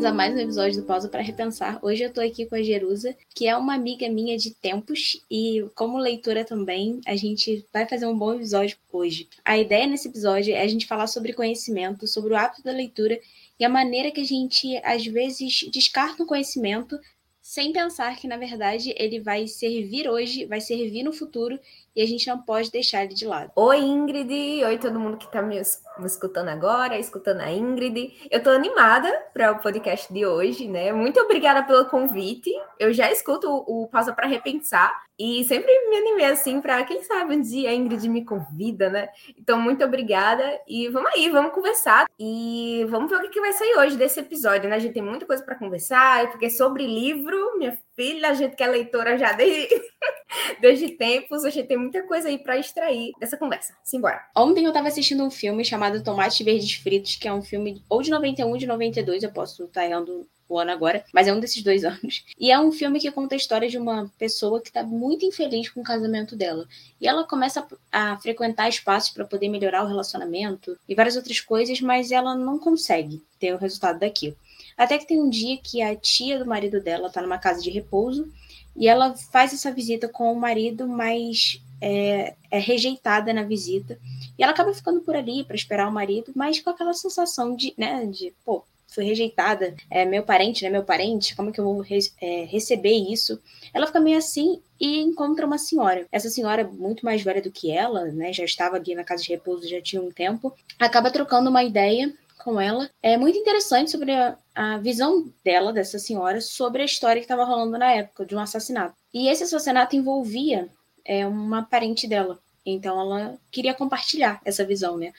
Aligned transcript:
bem-vindos 0.00 0.04
a 0.04 0.12
mais 0.14 0.34
um 0.34 0.38
episódio 0.38 0.80
do 0.80 0.86
Pausa 0.86 1.08
para 1.10 1.20
Repensar. 1.20 1.78
Hoje 1.82 2.02
eu 2.02 2.10
tô 2.10 2.22
aqui 2.22 2.46
com 2.46 2.54
a 2.54 2.62
Jerusa, 2.62 3.14
que 3.34 3.46
é 3.46 3.54
uma 3.54 3.74
amiga 3.74 4.08
minha 4.08 4.38
de 4.38 4.50
tempos 4.50 5.22
e 5.30 5.66
como 5.74 5.98
leitora 5.98 6.42
também, 6.42 7.02
a 7.06 7.14
gente 7.16 7.66
vai 7.70 7.86
fazer 7.86 8.06
um 8.06 8.16
bom 8.16 8.32
episódio 8.32 8.78
hoje. 8.90 9.28
A 9.44 9.58
ideia 9.58 9.86
nesse 9.86 10.08
episódio 10.08 10.54
é 10.54 10.62
a 10.62 10.66
gente 10.66 10.86
falar 10.86 11.06
sobre 11.06 11.34
conhecimento, 11.34 12.06
sobre 12.06 12.32
o 12.32 12.36
hábito 12.36 12.62
da 12.62 12.72
leitura 12.72 13.20
e 13.58 13.64
a 13.64 13.68
maneira 13.68 14.10
que 14.10 14.22
a 14.22 14.24
gente 14.24 14.74
às 14.82 15.04
vezes 15.04 15.68
descarta 15.70 16.22
o 16.22 16.26
conhecimento 16.26 16.98
sem 17.42 17.70
pensar 17.70 18.16
que 18.16 18.26
na 18.26 18.38
verdade 18.38 18.94
ele 18.96 19.20
vai 19.20 19.46
servir 19.46 20.08
hoje, 20.08 20.46
vai 20.46 20.62
servir 20.62 21.02
no 21.02 21.12
futuro 21.12 21.60
e 21.94 22.02
a 22.02 22.06
gente 22.06 22.26
não 22.28 22.40
pode 22.40 22.70
deixar 22.70 23.04
ele 23.04 23.14
de 23.14 23.26
lado. 23.26 23.50
Oi, 23.56 23.78
Ingrid! 23.78 24.64
Oi, 24.64 24.78
todo 24.78 25.00
mundo 25.00 25.16
que 25.16 25.26
está 25.26 25.42
me, 25.42 25.60
escutando 26.04 26.48
agora, 26.48 26.98
escutando 26.98 27.40
a 27.40 27.50
Ingrid. 27.50 28.16
Eu 28.30 28.38
estou 28.38 28.52
animada 28.52 29.10
para 29.32 29.52
o 29.52 29.58
podcast 29.58 30.12
de 30.12 30.24
hoje, 30.24 30.68
né? 30.68 30.92
Muito 30.92 31.20
obrigada 31.20 31.62
pelo 31.62 31.86
convite. 31.86 32.50
Eu 32.78 32.92
já 32.92 33.10
escuto 33.10 33.48
o 33.48 33.88
Pausa 33.88 34.12
para 34.12 34.26
Repensar 34.26 35.02
e 35.22 35.44
sempre 35.44 35.70
me 35.90 35.96
animei 35.98 36.24
assim 36.24 36.62
para, 36.62 36.82
quem 36.82 37.02
sabe, 37.02 37.36
um 37.36 37.42
dia 37.42 37.68
a 37.68 37.74
Ingrid 37.74 38.08
me 38.08 38.24
convida, 38.24 38.88
né? 38.88 39.10
Então, 39.36 39.60
muito 39.60 39.84
obrigada 39.84 40.58
e 40.66 40.88
vamos 40.88 41.10
aí, 41.14 41.28
vamos 41.28 41.52
conversar 41.52 42.06
e 42.18 42.86
vamos 42.88 43.10
ver 43.10 43.16
o 43.16 43.28
que 43.28 43.38
vai 43.38 43.52
sair 43.52 43.76
hoje 43.76 43.98
desse 43.98 44.18
episódio, 44.18 44.70
né? 44.70 44.76
A 44.76 44.78
gente 44.78 44.94
tem 44.94 45.02
muita 45.02 45.26
coisa 45.26 45.44
para 45.44 45.56
conversar, 45.56 46.30
porque 46.30 46.48
sobre 46.48 46.86
livro, 46.86 47.58
minha 47.58 47.78
filha, 47.94 48.30
a 48.30 48.32
gente 48.32 48.56
que 48.56 48.62
é 48.62 48.66
leitora 48.66 49.18
já 49.18 49.32
desde, 49.32 49.68
desde 50.58 50.88
tempos, 50.88 51.44
a 51.44 51.50
gente 51.50 51.68
tem 51.68 51.76
muita 51.76 52.02
coisa 52.04 52.28
aí 52.28 52.38
para 52.38 52.56
extrair 52.56 53.12
dessa 53.20 53.36
conversa. 53.36 53.76
Simbora. 53.84 54.22
Ontem 54.34 54.64
eu 54.64 54.70
estava 54.70 54.88
assistindo 54.88 55.22
um 55.22 55.30
filme 55.30 55.62
chamado 55.66 56.02
Tomates 56.02 56.40
Verdes 56.42 56.76
Fritos, 56.76 57.16
que 57.16 57.28
é 57.28 57.32
um 57.32 57.42
filme 57.42 57.84
ou 57.90 58.00
de 58.00 58.10
91 58.10 58.48
ou 58.48 58.56
de 58.56 58.66
92, 58.66 59.22
eu 59.22 59.32
posso 59.32 59.64
estar 59.64 59.84
errando 59.84 60.26
o 60.54 60.58
ano 60.58 60.70
agora, 60.70 61.04
mas 61.12 61.26
é 61.26 61.32
um 61.32 61.40
desses 61.40 61.62
dois 61.62 61.84
anos. 61.84 62.24
E 62.38 62.50
é 62.50 62.58
um 62.58 62.72
filme 62.72 63.00
que 63.00 63.10
conta 63.10 63.34
a 63.34 63.36
história 63.36 63.68
de 63.68 63.78
uma 63.78 64.10
pessoa 64.18 64.60
que 64.60 64.68
está 64.68 64.82
muito 64.82 65.24
infeliz 65.24 65.68
com 65.68 65.80
o 65.80 65.84
casamento 65.84 66.36
dela. 66.36 66.66
E 67.00 67.06
ela 67.06 67.24
começa 67.24 67.66
a 67.90 68.16
frequentar 68.18 68.68
espaços 68.68 69.10
para 69.10 69.24
poder 69.24 69.48
melhorar 69.48 69.84
o 69.84 69.88
relacionamento 69.88 70.78
e 70.88 70.94
várias 70.94 71.16
outras 71.16 71.40
coisas, 71.40 71.80
mas 71.80 72.10
ela 72.10 72.34
não 72.34 72.58
consegue 72.58 73.22
ter 73.38 73.54
o 73.54 73.58
resultado 73.58 73.98
daquilo. 73.98 74.36
Até 74.76 74.98
que 74.98 75.06
tem 75.06 75.20
um 75.20 75.28
dia 75.28 75.58
que 75.62 75.82
a 75.82 75.94
tia 75.94 76.38
do 76.38 76.46
marido 76.46 76.80
dela 76.80 77.08
está 77.08 77.20
numa 77.20 77.38
casa 77.38 77.60
de 77.62 77.70
repouso 77.70 78.30
e 78.76 78.88
ela 78.88 79.14
faz 79.14 79.52
essa 79.52 79.70
visita 79.70 80.08
com 80.08 80.32
o 80.32 80.40
marido, 80.40 80.88
mas 80.88 81.60
é, 81.80 82.34
é 82.50 82.58
rejeitada 82.58 83.32
na 83.32 83.42
visita. 83.42 83.98
E 84.38 84.42
ela 84.42 84.52
acaba 84.52 84.72
ficando 84.72 85.00
por 85.00 85.16
ali 85.16 85.44
para 85.44 85.56
esperar 85.56 85.88
o 85.88 85.92
marido, 85.92 86.32
mas 86.34 86.60
com 86.60 86.70
aquela 86.70 86.94
sensação 86.94 87.54
de, 87.54 87.74
né, 87.76 88.06
de, 88.06 88.32
pô, 88.44 88.64
fui 88.90 89.04
rejeitada, 89.04 89.74
é 89.90 90.04
meu 90.04 90.22
parente, 90.22 90.64
né, 90.64 90.70
meu 90.70 90.84
parente, 90.84 91.34
como 91.36 91.52
que 91.52 91.60
eu 91.60 91.64
vou 91.64 91.80
re 91.80 91.98
é, 92.20 92.44
receber 92.44 92.92
isso? 92.92 93.40
Ela 93.72 93.86
fica 93.86 94.00
meio 94.00 94.18
assim 94.18 94.60
e 94.80 95.00
encontra 95.00 95.46
uma 95.46 95.58
senhora. 95.58 96.06
Essa 96.10 96.28
senhora, 96.28 96.64
muito 96.64 97.04
mais 97.04 97.22
velha 97.22 97.40
do 97.40 97.50
que 97.50 97.70
ela, 97.70 98.06
né, 98.06 98.32
já 98.32 98.44
estava 98.44 98.76
ali 98.76 98.94
na 98.94 99.04
casa 99.04 99.22
de 99.22 99.30
repouso 99.30 99.68
já 99.68 99.80
tinha 99.80 100.02
um 100.02 100.10
tempo, 100.10 100.54
acaba 100.78 101.10
trocando 101.10 101.50
uma 101.50 101.62
ideia 101.62 102.12
com 102.42 102.60
ela. 102.60 102.90
É 103.02 103.16
muito 103.16 103.38
interessante 103.38 103.90
sobre 103.90 104.12
a, 104.12 104.36
a 104.54 104.78
visão 104.78 105.32
dela, 105.44 105.72
dessa 105.72 105.98
senhora, 105.98 106.40
sobre 106.40 106.82
a 106.82 106.86
história 106.86 107.20
que 107.20 107.26
estava 107.26 107.44
rolando 107.44 107.78
na 107.78 107.92
época 107.92 108.24
de 108.24 108.34
um 108.34 108.40
assassinato. 108.40 108.94
E 109.12 109.28
esse 109.28 109.44
assassinato 109.44 109.94
envolvia 109.94 110.68
é, 111.04 111.26
uma 111.26 111.62
parente 111.62 112.08
dela. 112.08 112.38
Então 112.64 113.00
ela 113.00 113.38
queria 113.50 113.74
compartilhar 113.74 114.40
essa 114.44 114.64
visão, 114.64 114.96
né? 114.96 115.12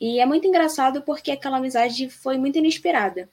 E 0.00 0.18
é 0.18 0.24
muito 0.24 0.46
engraçado 0.46 1.02
porque 1.02 1.30
aquela 1.30 1.58
amizade 1.58 2.08
foi 2.08 2.38
muito 2.38 2.58
inesperada, 2.58 3.28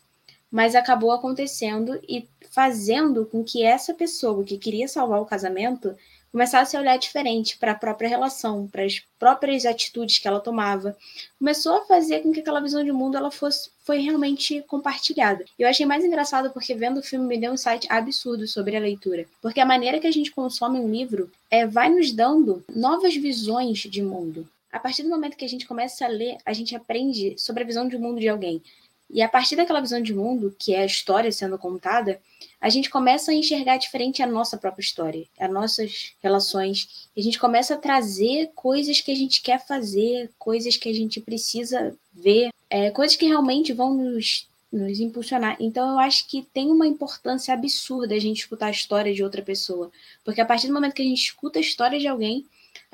mas 0.51 0.75
acabou 0.75 1.11
acontecendo 1.11 1.99
e 2.07 2.27
fazendo 2.51 3.25
com 3.25 3.43
que 3.43 3.63
essa 3.63 3.93
pessoa 3.93 4.43
que 4.43 4.57
queria 4.57 4.87
salvar 4.87 5.21
o 5.21 5.25
casamento 5.25 5.95
começasse 6.31 6.75
a 6.75 6.79
olhar 6.79 6.97
diferente 6.97 7.57
para 7.57 7.71
a 7.71 7.75
própria 7.75 8.09
relação, 8.09 8.67
para 8.67 8.83
as 8.83 9.01
próprias 9.17 9.65
atitudes 9.65 10.19
que 10.19 10.27
ela 10.27 10.39
tomava. 10.39 10.95
Começou 11.39 11.77
a 11.77 11.85
fazer 11.85 12.21
com 12.21 12.31
que 12.31 12.41
aquela 12.41 12.59
visão 12.59 12.83
de 12.83 12.91
mundo 12.91 13.17
ela 13.17 13.31
fosse 13.31 13.71
foi 13.83 13.99
realmente 13.99 14.61
compartilhada. 14.67 15.45
Eu 15.57 15.67
achei 15.67 15.85
mais 15.85 16.03
engraçado 16.03 16.51
porque 16.51 16.75
vendo 16.75 16.99
o 16.99 17.03
filme 17.03 17.25
me 17.25 17.39
deu 17.39 17.51
um 17.51 17.55
insight 17.55 17.87
absurdo 17.89 18.45
sobre 18.45 18.75
a 18.75 18.79
leitura, 18.79 19.25
porque 19.41 19.61
a 19.61 19.65
maneira 19.65 19.99
que 19.99 20.07
a 20.07 20.11
gente 20.11 20.31
consome 20.31 20.79
um 20.79 20.91
livro 20.91 21.31
é 21.49 21.65
vai 21.65 21.89
nos 21.89 22.11
dando 22.11 22.63
novas 22.75 23.15
visões 23.15 23.79
de 23.79 24.01
mundo. 24.03 24.47
A 24.77 24.79
partir 24.79 25.01
do 25.01 25.09
momento 25.09 25.35
que 25.35 25.43
a 25.43 25.49
gente 25.49 25.65
começa 25.65 26.05
a 26.05 26.07
ler, 26.07 26.37
a 26.45 26.53
gente 26.53 26.75
aprende 26.75 27.33
sobre 27.35 27.63
a 27.63 27.65
visão 27.65 27.87
de 27.87 27.97
mundo 27.97 28.19
de 28.19 28.29
alguém. 28.29 28.61
E 29.09 29.23
a 29.23 29.27
partir 29.27 29.55
daquela 29.55 29.81
visão 29.81 29.99
de 29.99 30.13
mundo, 30.13 30.55
que 30.59 30.75
é 30.75 30.83
a 30.83 30.85
história 30.85 31.31
sendo 31.31 31.57
contada, 31.57 32.21
a 32.61 32.69
gente 32.69 32.87
começa 32.87 33.31
a 33.31 33.33
enxergar 33.33 33.77
diferente 33.77 34.21
a 34.21 34.27
nossa 34.27 34.55
própria 34.55 34.83
história, 34.83 35.25
as 35.39 35.51
nossas 35.51 36.13
relações. 36.21 37.09
A 37.17 37.21
gente 37.21 37.39
começa 37.39 37.73
a 37.73 37.77
trazer 37.77 38.51
coisas 38.53 39.01
que 39.01 39.11
a 39.11 39.15
gente 39.15 39.41
quer 39.41 39.65
fazer, 39.65 40.29
coisas 40.37 40.77
que 40.77 40.89
a 40.89 40.93
gente 40.93 41.19
precisa 41.21 41.97
ver, 42.13 42.51
é, 42.69 42.91
coisas 42.91 43.17
que 43.17 43.25
realmente 43.25 43.73
vão 43.73 43.95
nos, 43.95 44.47
nos 44.71 44.99
impulsionar. 44.99 45.57
Então 45.59 45.89
eu 45.89 45.97
acho 45.97 46.27
que 46.27 46.43
tem 46.53 46.69
uma 46.69 46.85
importância 46.85 47.51
absurda 47.51 48.13
a 48.13 48.19
gente 48.19 48.41
escutar 48.41 48.67
a 48.67 48.71
história 48.71 49.11
de 49.11 49.23
outra 49.23 49.41
pessoa. 49.41 49.91
Porque 50.23 50.39
a 50.39 50.45
partir 50.45 50.67
do 50.67 50.73
momento 50.73 50.93
que 50.93 51.01
a 51.01 51.05
gente 51.05 51.23
escuta 51.23 51.57
a 51.57 51.63
história 51.63 51.97
de 51.97 52.07
alguém, 52.07 52.45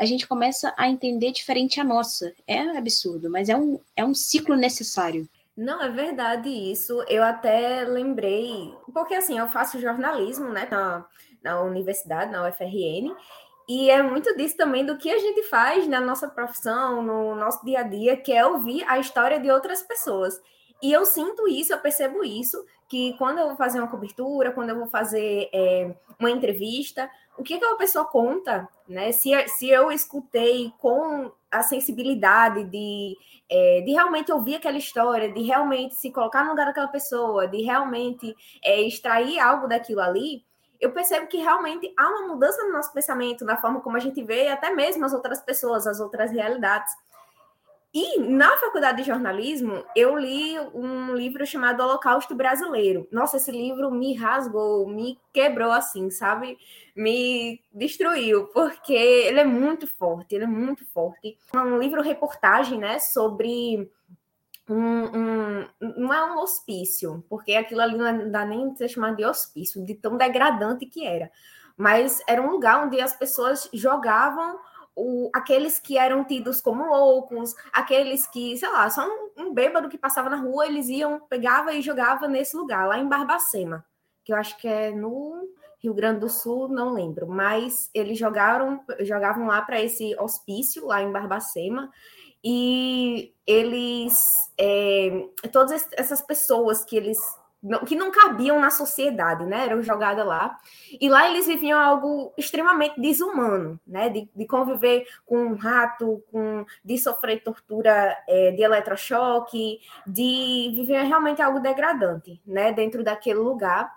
a 0.04 0.06
gente 0.06 0.28
começa 0.28 0.74
a 0.78 0.88
entender 0.88 1.32
diferente 1.32 1.80
a 1.80 1.84
nossa. 1.84 2.34
É 2.46 2.60
absurdo, 2.78 3.30
mas 3.30 3.50
é 3.50 3.56
um, 3.56 3.80
é 3.96 4.04
um 4.04 4.14
ciclo 4.14 4.56
necessário. 4.56 5.28
Não, 5.56 5.82
é 5.82 5.90
verdade 5.90 6.50
isso. 6.50 7.04
Eu 7.08 7.24
até 7.24 7.86
lembrei, 7.86 8.74
porque 8.94 9.16
assim, 9.16 9.40
eu 9.40 9.48
faço 9.48 9.80
jornalismo, 9.80 10.50
né, 10.50 10.68
na, 10.70 11.06
na 11.42 11.62
universidade, 11.62 12.32
na 12.32 12.48
UFRN, 12.48 13.16
e 13.68 13.90
é 13.90 14.04
muito 14.04 14.36
disso 14.36 14.58
também 14.58 14.86
do 14.86 14.98
que 14.98 15.10
a 15.10 15.20
gente 15.20 15.44
faz 15.44 15.88
na 15.88 16.02
nossa 16.02 16.28
profissão, 16.28 17.02
no 17.02 17.34
nosso 17.36 17.64
dia 17.64 17.80
a 17.80 17.84
dia, 17.84 18.18
que 18.18 18.34
é 18.34 18.46
ouvir 18.46 18.84
a 18.88 19.00
história 19.00 19.40
de 19.40 19.50
outras 19.50 19.82
pessoas. 19.82 20.42
E 20.82 20.92
eu 20.92 21.06
sinto 21.06 21.48
isso, 21.48 21.72
eu 21.72 21.80
percebo 21.80 22.26
isso, 22.26 22.66
que 22.90 23.16
quando 23.18 23.40
eu 23.40 23.48
vou 23.48 23.56
fazer 23.56 23.80
uma 23.80 23.88
cobertura, 23.88 24.52
quando 24.52 24.72
eu 24.72 24.78
vou 24.78 24.88
fazer 24.88 25.50
é, 25.54 25.96
uma 26.20 26.30
entrevista, 26.30 27.10
o 27.38 27.44
que 27.44 27.54
aquela 27.54 27.78
pessoa 27.78 28.06
conta, 28.06 28.68
né? 28.88 29.12
Se, 29.12 29.32
se 29.48 29.70
eu 29.70 29.92
escutei 29.92 30.72
com 30.78 31.32
a 31.50 31.64
sensibilidade 31.64 32.64
de, 32.66 33.18
é, 33.50 33.82
de 33.82 33.92
realmente 33.92 34.32
ouvir 34.32 34.56
aquela 34.56 34.78
história, 34.78 35.32
de 35.32 35.42
realmente 35.42 35.96
se 35.96 36.12
colocar 36.12 36.44
no 36.44 36.52
lugar 36.52 36.66
daquela 36.66 36.88
pessoa, 36.88 37.48
de 37.48 37.62
realmente 37.62 38.36
é, 38.64 38.82
extrair 38.82 39.40
algo 39.40 39.68
daquilo 39.68 40.02
ali, 40.02 40.44
eu 40.84 40.92
percebo 40.92 41.28
que 41.28 41.38
realmente 41.38 41.94
há 41.98 42.10
uma 42.10 42.28
mudança 42.28 42.62
no 42.66 42.74
nosso 42.74 42.92
pensamento, 42.92 43.46
na 43.46 43.56
forma 43.56 43.80
como 43.80 43.96
a 43.96 44.02
gente 44.02 44.22
vê 44.22 44.50
até 44.50 44.70
mesmo 44.70 45.06
as 45.06 45.14
outras 45.14 45.40
pessoas, 45.40 45.88
as 45.88 46.00
outras 46.02 46.30
realidades. 46.32 46.94
E 47.94 48.20
na 48.20 48.58
faculdade 48.58 49.04
de 49.04 49.08
jornalismo, 49.08 49.86
eu 49.96 50.18
li 50.18 50.60
um 50.74 51.14
livro 51.14 51.46
chamado 51.46 51.84
Holocausto 51.84 52.34
Brasileiro. 52.34 53.08
Nossa, 53.12 53.38
esse 53.38 53.52
livro 53.52 53.92
me 53.92 54.16
rasgou, 54.16 54.88
me 54.88 55.20
quebrou 55.32 55.72
assim, 55.72 56.10
sabe? 56.10 56.58
Me 56.96 57.62
destruiu, 57.72 58.48
porque 58.48 58.94
ele 58.94 59.40
é 59.40 59.46
muito 59.46 59.86
forte, 59.86 60.34
ele 60.34 60.46
é 60.46 60.48
muito 60.48 60.84
forte. 60.88 61.38
É 61.54 61.60
um 61.60 61.78
livro 61.78 62.02
reportagem, 62.02 62.80
né, 62.80 62.98
sobre 62.98 63.88
um, 64.68 64.76
um, 64.76 65.68
não 65.80 66.12
é 66.12 66.34
um 66.34 66.40
hospício, 66.40 67.24
porque 67.30 67.54
aquilo 67.54 67.82
ali 67.82 67.96
não 67.96 68.32
dá 68.32 68.44
nem 68.44 68.76
ser 68.76 68.88
chamado 68.88 69.18
de 69.18 69.26
hospício, 69.26 69.86
de 69.86 69.94
tão 69.94 70.18
degradante 70.18 70.88
que 70.88 71.06
era. 71.06 71.30
Mas 71.78 72.22
era 72.28 72.42
um 72.42 72.50
lugar 72.50 72.86
onde 72.86 73.00
as 73.00 73.16
pessoas 73.16 73.70
jogavam 73.72 74.58
o, 74.96 75.30
aqueles 75.34 75.80
que 75.80 75.98
eram 75.98 76.24
tidos 76.24 76.62
como 76.62 76.86
loucos, 76.86 77.56
aqueles 77.72 78.28
que, 78.28 78.58
sei 78.58 78.70
lá, 78.70 78.90
só 78.90 79.08
um, 79.08 79.46
um 79.46 79.54
bêbado 79.54 79.90
que 79.90 79.98
passava 79.98 80.30
na 80.30 80.38
rua, 80.38 80.66
eles 80.66 80.88
iam, 80.90 81.20
pegava 81.22 81.74
e 81.74 81.82
jogava 81.82 82.28
nesse 82.28 82.56
lugar, 82.56 82.88
lá 82.88 82.98
em 82.98 83.08
Barbacema, 83.08 83.86
que 84.24 84.32
eu 84.32 84.38
acho 84.38 84.58
que 84.58 84.68
é 84.68 84.92
no 84.92 85.48
Rio 85.80 85.94
Grande 85.94 86.22
do 86.22 86.30
Sul, 86.30 86.68
não 86.70 86.94
lembro, 86.94 87.28
mas 87.28 87.90
eles 87.94 88.18
jogaram, 88.18 88.84
jogavam 89.02 89.48
lá 89.48 89.62
para 89.62 89.82
esse 89.82 90.16
hospício, 90.20 90.86
lá 90.86 91.02
em 91.02 91.12
Barbacema, 91.12 91.92
e 92.44 93.34
eles, 93.48 94.52
é, 94.58 95.28
todas 95.52 95.88
essas 95.94 96.22
pessoas 96.22 96.84
que 96.84 96.96
eles 96.96 97.18
que 97.86 97.96
não 97.96 98.12
cabiam 98.12 98.60
na 98.60 98.70
sociedade, 98.70 99.46
né? 99.46 99.66
Eram 99.66 99.82
jogadas 99.82 100.26
lá. 100.26 100.60
E 101.00 101.10
lá 101.10 101.30
eles 101.30 101.46
viviam 101.48 101.80
algo 101.80 102.34
extremamente 102.38 103.00
desumano, 103.00 103.80
né? 103.88 104.10
De, 104.10 104.30
de 104.36 104.46
conviver 104.46 105.08
com 105.26 105.38
um 105.38 105.56
rato, 105.56 106.22
com, 106.32 106.66
de 106.84 106.98
sofrer 106.98 107.42
tortura 107.42 108.18
é, 108.28 108.52
de 108.52 108.62
eletrochoque, 108.62 109.80
de 110.06 110.74
viver 110.76 111.04
realmente 111.04 111.42
algo 111.42 111.60
degradante, 111.60 112.42
né? 112.46 112.74
Dentro 112.74 113.04
daquele 113.04 113.40
lugar. 113.40 113.94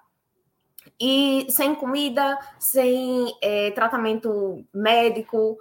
E 1.00 1.46
sem 1.50 1.74
comida, 1.74 2.38
sem 2.58 3.36
é, 3.42 3.72
tratamento 3.72 4.64
médico, 4.72 5.58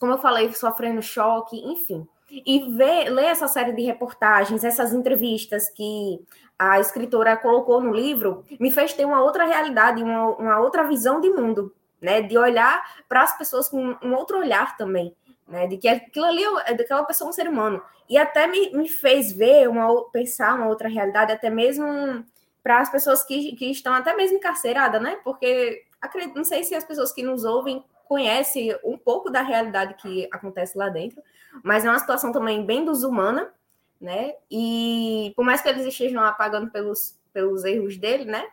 como 0.00 0.12
eu 0.12 0.18
falei, 0.18 0.52
sofrendo 0.52 1.00
choque, 1.00 1.56
enfim. 1.56 2.06
E 2.30 2.70
ver, 2.72 3.08
ler 3.08 3.26
essa 3.26 3.46
série 3.46 3.72
de 3.72 3.82
reportagens, 3.82 4.64
essas 4.64 4.92
entrevistas 4.92 5.68
que 5.70 6.20
a 6.58 6.80
escritora 6.80 7.36
colocou 7.36 7.80
no 7.80 7.92
livro, 7.92 8.44
me 8.58 8.70
fez 8.70 8.92
ter 8.92 9.04
uma 9.04 9.22
outra 9.22 9.44
realidade, 9.44 10.02
uma, 10.02 10.30
uma 10.36 10.60
outra 10.60 10.84
visão 10.84 11.20
de 11.20 11.30
mundo, 11.30 11.72
né? 12.00 12.22
De 12.22 12.36
olhar 12.36 12.82
para 13.08 13.22
as 13.22 13.36
pessoas 13.38 13.68
com 13.68 13.96
um 14.02 14.14
outro 14.14 14.38
olhar 14.38 14.76
também, 14.76 15.14
né? 15.46 15.66
De 15.66 15.76
que 15.76 15.86
aquilo 15.86 16.26
ali 16.26 16.42
é 16.64 16.74
daquela 16.74 17.04
pessoa 17.04 17.30
um 17.30 17.32
ser 17.32 17.48
humano. 17.48 17.80
E 18.08 18.18
até 18.18 18.46
me, 18.46 18.72
me 18.72 18.88
fez 18.88 19.32
ver, 19.32 19.68
uma, 19.68 20.10
pensar 20.10 20.54
uma 20.54 20.66
outra 20.66 20.88
realidade, 20.88 21.32
até 21.32 21.48
mesmo 21.48 22.24
para 22.62 22.80
as 22.80 22.90
pessoas 22.90 23.24
que, 23.24 23.54
que 23.54 23.70
estão 23.70 23.92
até 23.92 24.14
mesmo 24.16 24.38
encarceradas, 24.38 25.00
né? 25.00 25.18
Porque 25.22 25.84
acredito, 26.00 26.36
não 26.36 26.44
sei 26.44 26.64
se 26.64 26.74
as 26.74 26.84
pessoas 26.84 27.12
que 27.12 27.22
nos 27.22 27.44
ouvem 27.44 27.84
conhecem 28.08 28.76
um 28.84 28.96
pouco 28.96 29.30
da 29.30 29.42
realidade 29.42 29.94
que 29.94 30.28
acontece 30.32 30.76
lá 30.76 30.88
dentro, 30.88 31.22
mas 31.62 31.84
é 31.84 31.90
uma 31.90 31.98
situação 31.98 32.32
também 32.32 32.64
bem 32.64 32.84
desumana, 32.84 33.52
né? 34.00 34.34
E 34.50 35.32
por 35.34 35.44
mais 35.44 35.60
que 35.60 35.68
eles 35.68 35.86
estejam 35.86 36.22
apagando 36.22 36.70
pelos, 36.70 37.16
pelos 37.32 37.64
erros 37.64 37.96
dele, 37.96 38.24
né? 38.24 38.46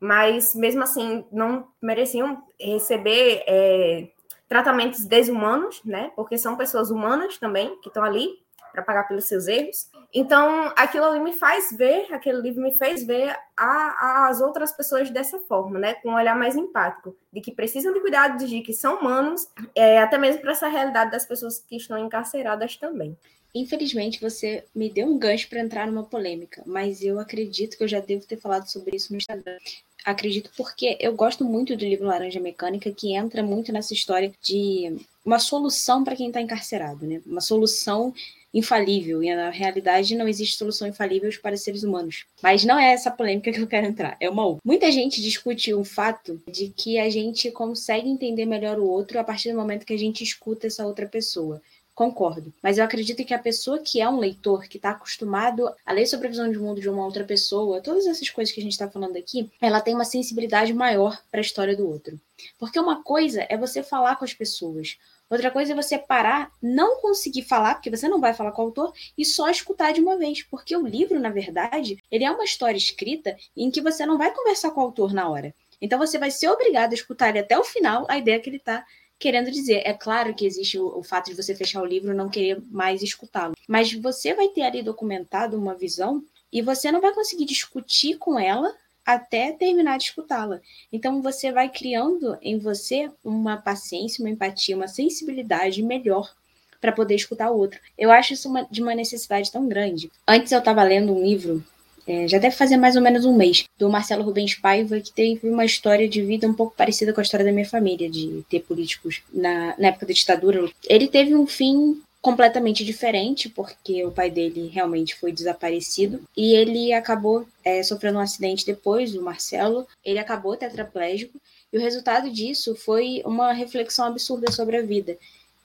Mas 0.00 0.54
mesmo 0.54 0.82
assim 0.82 1.24
não 1.32 1.68
mereciam 1.80 2.42
receber 2.60 3.42
é, 3.46 4.08
tratamentos 4.48 5.04
desumanos, 5.04 5.82
né? 5.84 6.12
Porque 6.16 6.38
são 6.38 6.56
pessoas 6.56 6.90
humanas 6.90 7.38
também 7.38 7.78
que 7.80 7.88
estão 7.88 8.02
ali 8.02 8.40
para 8.72 8.82
pagar 8.82 9.08
pelos 9.08 9.24
seus 9.24 9.46
erros. 9.46 9.90
Então, 10.12 10.72
aquilo 10.76 11.04
ali 11.04 11.20
me 11.20 11.32
faz 11.32 11.70
ver, 11.76 12.12
aquele 12.12 12.40
livro 12.40 12.62
me 12.62 12.72
fez 12.72 13.04
ver 13.04 13.36
a, 13.56 14.28
as 14.28 14.40
outras 14.40 14.72
pessoas 14.72 15.10
dessa 15.10 15.38
forma, 15.40 15.78
né? 15.78 15.94
Com 15.94 16.10
um 16.10 16.14
olhar 16.14 16.36
mais 16.36 16.56
empático, 16.56 17.14
de 17.32 17.40
que 17.40 17.52
precisam 17.52 17.92
de 17.92 18.00
cuidados, 18.00 18.48
de 18.48 18.60
que 18.60 18.72
são 18.72 19.00
humanos, 19.00 19.48
é, 19.74 19.98
até 19.98 20.16
mesmo 20.16 20.40
para 20.40 20.52
essa 20.52 20.68
realidade 20.68 21.10
das 21.10 21.26
pessoas 21.26 21.58
que 21.58 21.76
estão 21.76 21.98
encarceradas 21.98 22.76
também. 22.76 23.16
Infelizmente, 23.54 24.20
você 24.20 24.64
me 24.74 24.90
deu 24.90 25.06
um 25.06 25.18
gancho 25.18 25.48
para 25.48 25.60
entrar 25.60 25.86
numa 25.86 26.04
polêmica, 26.04 26.62
mas 26.66 27.02
eu 27.02 27.18
acredito 27.18 27.76
que 27.76 27.82
eu 27.82 27.88
já 27.88 27.98
devo 27.98 28.26
ter 28.26 28.36
falado 28.36 28.66
sobre 28.66 28.94
isso 28.94 29.12
no 29.12 29.18
Instagram. 29.18 29.56
Acredito 30.04 30.50
porque 30.56 30.96
eu 31.00 31.14
gosto 31.14 31.44
muito 31.44 31.76
do 31.76 31.84
livro 31.84 32.06
Laranja 32.06 32.40
Mecânica, 32.40 32.92
que 32.92 33.14
entra 33.14 33.42
muito 33.42 33.72
nessa 33.72 33.94
história 33.94 34.32
de 34.42 34.96
uma 35.24 35.38
solução 35.38 36.04
para 36.04 36.14
quem 36.14 36.28
está 36.28 36.40
encarcerado, 36.40 37.06
né? 37.06 37.20
Uma 37.26 37.40
solução 37.40 38.14
infalível, 38.52 39.22
e 39.22 39.34
na 39.34 39.50
realidade 39.50 40.16
não 40.16 40.28
existe 40.28 40.56
solução 40.56 40.88
infalível 40.88 41.30
para 41.42 41.56
seres 41.56 41.82
humanos. 41.82 42.24
Mas 42.42 42.64
não 42.64 42.78
é 42.78 42.92
essa 42.92 43.10
polêmica 43.10 43.50
que 43.52 43.60
eu 43.60 43.66
quero 43.66 43.86
entrar, 43.86 44.16
é 44.20 44.28
uma 44.28 44.44
outra. 44.44 44.62
Muita 44.64 44.90
gente 44.90 45.22
discute 45.22 45.72
o 45.74 45.84
fato 45.84 46.40
de 46.50 46.68
que 46.68 46.98
a 46.98 47.10
gente 47.10 47.50
consegue 47.50 48.08
entender 48.08 48.46
melhor 48.46 48.78
o 48.78 48.88
outro 48.88 49.18
a 49.18 49.24
partir 49.24 49.50
do 49.50 49.58
momento 49.58 49.86
que 49.86 49.92
a 49.92 49.98
gente 49.98 50.24
escuta 50.24 50.66
essa 50.66 50.86
outra 50.86 51.06
pessoa. 51.06 51.60
Concordo. 51.98 52.54
Mas 52.62 52.78
eu 52.78 52.84
acredito 52.84 53.24
que 53.24 53.34
a 53.34 53.38
pessoa 53.40 53.80
que 53.80 54.00
é 54.00 54.08
um 54.08 54.20
leitor, 54.20 54.68
que 54.68 54.76
está 54.76 54.90
acostumado 54.90 55.68
a 55.84 55.92
ler 55.92 56.06
sobre 56.06 56.28
a 56.28 56.30
visão 56.30 56.48
de 56.48 56.56
mundo 56.56 56.80
de 56.80 56.88
uma 56.88 57.04
outra 57.04 57.24
pessoa, 57.24 57.80
todas 57.80 58.06
essas 58.06 58.30
coisas 58.30 58.54
que 58.54 58.60
a 58.60 58.62
gente 58.62 58.70
está 58.70 58.88
falando 58.88 59.16
aqui, 59.16 59.50
ela 59.60 59.80
tem 59.80 59.96
uma 59.96 60.04
sensibilidade 60.04 60.72
maior 60.72 61.20
para 61.28 61.40
a 61.40 61.42
história 61.42 61.76
do 61.76 61.88
outro. 61.88 62.16
Porque 62.56 62.78
uma 62.78 63.02
coisa 63.02 63.44
é 63.48 63.56
você 63.56 63.82
falar 63.82 64.14
com 64.14 64.24
as 64.24 64.32
pessoas, 64.32 64.96
Outra 65.30 65.50
coisa 65.50 65.72
é 65.72 65.76
você 65.76 65.98
parar, 65.98 66.50
não 66.62 67.00
conseguir 67.00 67.42
falar, 67.42 67.74
porque 67.74 67.90
você 67.90 68.08
não 68.08 68.20
vai 68.20 68.32
falar 68.32 68.52
com 68.52 68.62
o 68.62 68.64
autor, 68.66 68.92
e 69.16 69.24
só 69.24 69.48
escutar 69.50 69.92
de 69.92 70.00
uma 70.00 70.16
vez. 70.16 70.42
Porque 70.42 70.74
o 70.76 70.86
livro, 70.86 71.20
na 71.20 71.30
verdade, 71.30 72.02
ele 72.10 72.24
é 72.24 72.30
uma 72.30 72.44
história 72.44 72.78
escrita 72.78 73.36
em 73.56 73.70
que 73.70 73.80
você 73.80 74.06
não 74.06 74.16
vai 74.16 74.32
conversar 74.34 74.70
com 74.70 74.80
o 74.80 74.84
autor 74.84 75.12
na 75.12 75.28
hora. 75.28 75.54
Então 75.80 75.98
você 75.98 76.18
vai 76.18 76.30
ser 76.30 76.48
obrigado 76.48 76.92
a 76.92 76.94
escutar 76.94 77.28
ele 77.28 77.40
até 77.40 77.58
o 77.58 77.64
final, 77.64 78.06
a 78.08 78.18
ideia 78.18 78.40
que 78.40 78.48
ele 78.48 78.56
está 78.56 78.84
querendo 79.18 79.50
dizer. 79.50 79.82
É 79.84 79.92
claro 79.92 80.34
que 80.34 80.46
existe 80.46 80.78
o, 80.78 80.98
o, 80.98 81.02
fato 81.02 81.26
de 81.26 81.34
você 81.34 81.54
fechar 81.54 81.82
o 81.82 81.86
livro 81.86 82.12
e 82.12 82.16
não 82.16 82.28
querer 82.28 82.62
mais 82.70 83.02
escutá-lo. 83.02 83.54
Mas 83.66 83.92
você 83.92 84.34
vai 84.34 84.48
ter 84.48 84.62
ali 84.62 84.82
documentado 84.82 85.58
uma 85.58 85.74
visão 85.74 86.22
e 86.52 86.62
você 86.62 86.90
não 86.90 87.00
vai 87.00 87.12
conseguir 87.12 87.44
discutir 87.44 88.16
com 88.16 88.38
ela 88.38 88.74
até 89.08 89.52
terminar 89.52 89.96
de 89.96 90.04
escutá-la. 90.04 90.60
Então 90.92 91.22
você 91.22 91.50
vai 91.50 91.70
criando 91.70 92.36
em 92.42 92.58
você 92.58 93.10
uma 93.24 93.56
paciência, 93.56 94.22
uma 94.22 94.28
empatia, 94.28 94.76
uma 94.76 94.86
sensibilidade 94.86 95.82
melhor 95.82 96.30
para 96.78 96.92
poder 96.92 97.14
escutar 97.14 97.50
o 97.50 97.56
outro. 97.56 97.80
Eu 97.96 98.10
acho 98.10 98.34
isso 98.34 98.50
uma, 98.50 98.64
de 98.70 98.82
uma 98.82 98.94
necessidade 98.94 99.50
tão 99.50 99.66
grande. 99.66 100.10
Antes 100.26 100.52
eu 100.52 100.58
estava 100.58 100.82
lendo 100.82 101.14
um 101.14 101.24
livro, 101.24 101.64
é, 102.06 102.28
já 102.28 102.36
deve 102.36 102.54
fazer 102.54 102.76
mais 102.76 102.96
ou 102.96 103.02
menos 103.02 103.24
um 103.24 103.34
mês, 103.34 103.64
do 103.78 103.88
Marcelo 103.88 104.22
Rubens 104.22 104.54
Paiva, 104.54 105.00
que 105.00 105.10
teve 105.10 105.48
uma 105.48 105.64
história 105.64 106.06
de 106.06 106.20
vida 106.20 106.46
um 106.46 106.52
pouco 106.52 106.76
parecida 106.76 107.10
com 107.10 107.20
a 107.20 107.22
história 107.22 107.46
da 107.46 107.52
minha 107.52 107.66
família, 107.66 108.10
de 108.10 108.44
ter 108.50 108.60
políticos 108.60 109.22
na, 109.32 109.74
na 109.78 109.88
época 109.88 110.04
da 110.04 110.12
ditadura. 110.12 110.70
Ele 110.86 111.08
teve 111.08 111.34
um 111.34 111.46
fim 111.46 111.98
completamente 112.20 112.84
diferente, 112.84 113.48
porque 113.48 114.04
o 114.04 114.10
pai 114.10 114.30
dele 114.30 114.68
realmente 114.68 115.14
foi 115.14 115.32
desaparecido 115.32 116.20
e 116.36 116.52
ele 116.52 116.92
acabou 116.92 117.46
é, 117.64 117.82
sofrendo 117.82 118.18
um 118.18 118.22
acidente 118.22 118.66
depois, 118.66 119.14
o 119.14 119.22
Marcelo. 119.22 119.86
Ele 120.04 120.18
acabou 120.18 120.56
tetraplégico 120.56 121.40
e 121.72 121.78
o 121.78 121.80
resultado 121.80 122.30
disso 122.30 122.74
foi 122.74 123.22
uma 123.24 123.52
reflexão 123.52 124.06
absurda 124.06 124.50
sobre 124.50 124.76
a 124.76 124.82
vida. 124.82 125.16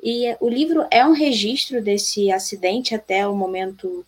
E 0.02 0.36
o 0.40 0.50
livro 0.50 0.86
é 0.92 1.06
um 1.06 1.14
registro 1.14 1.82
desse 1.82 2.30
acidente 2.30 2.94
até 2.94 3.26
o 3.26 3.36
momento 3.36 4.06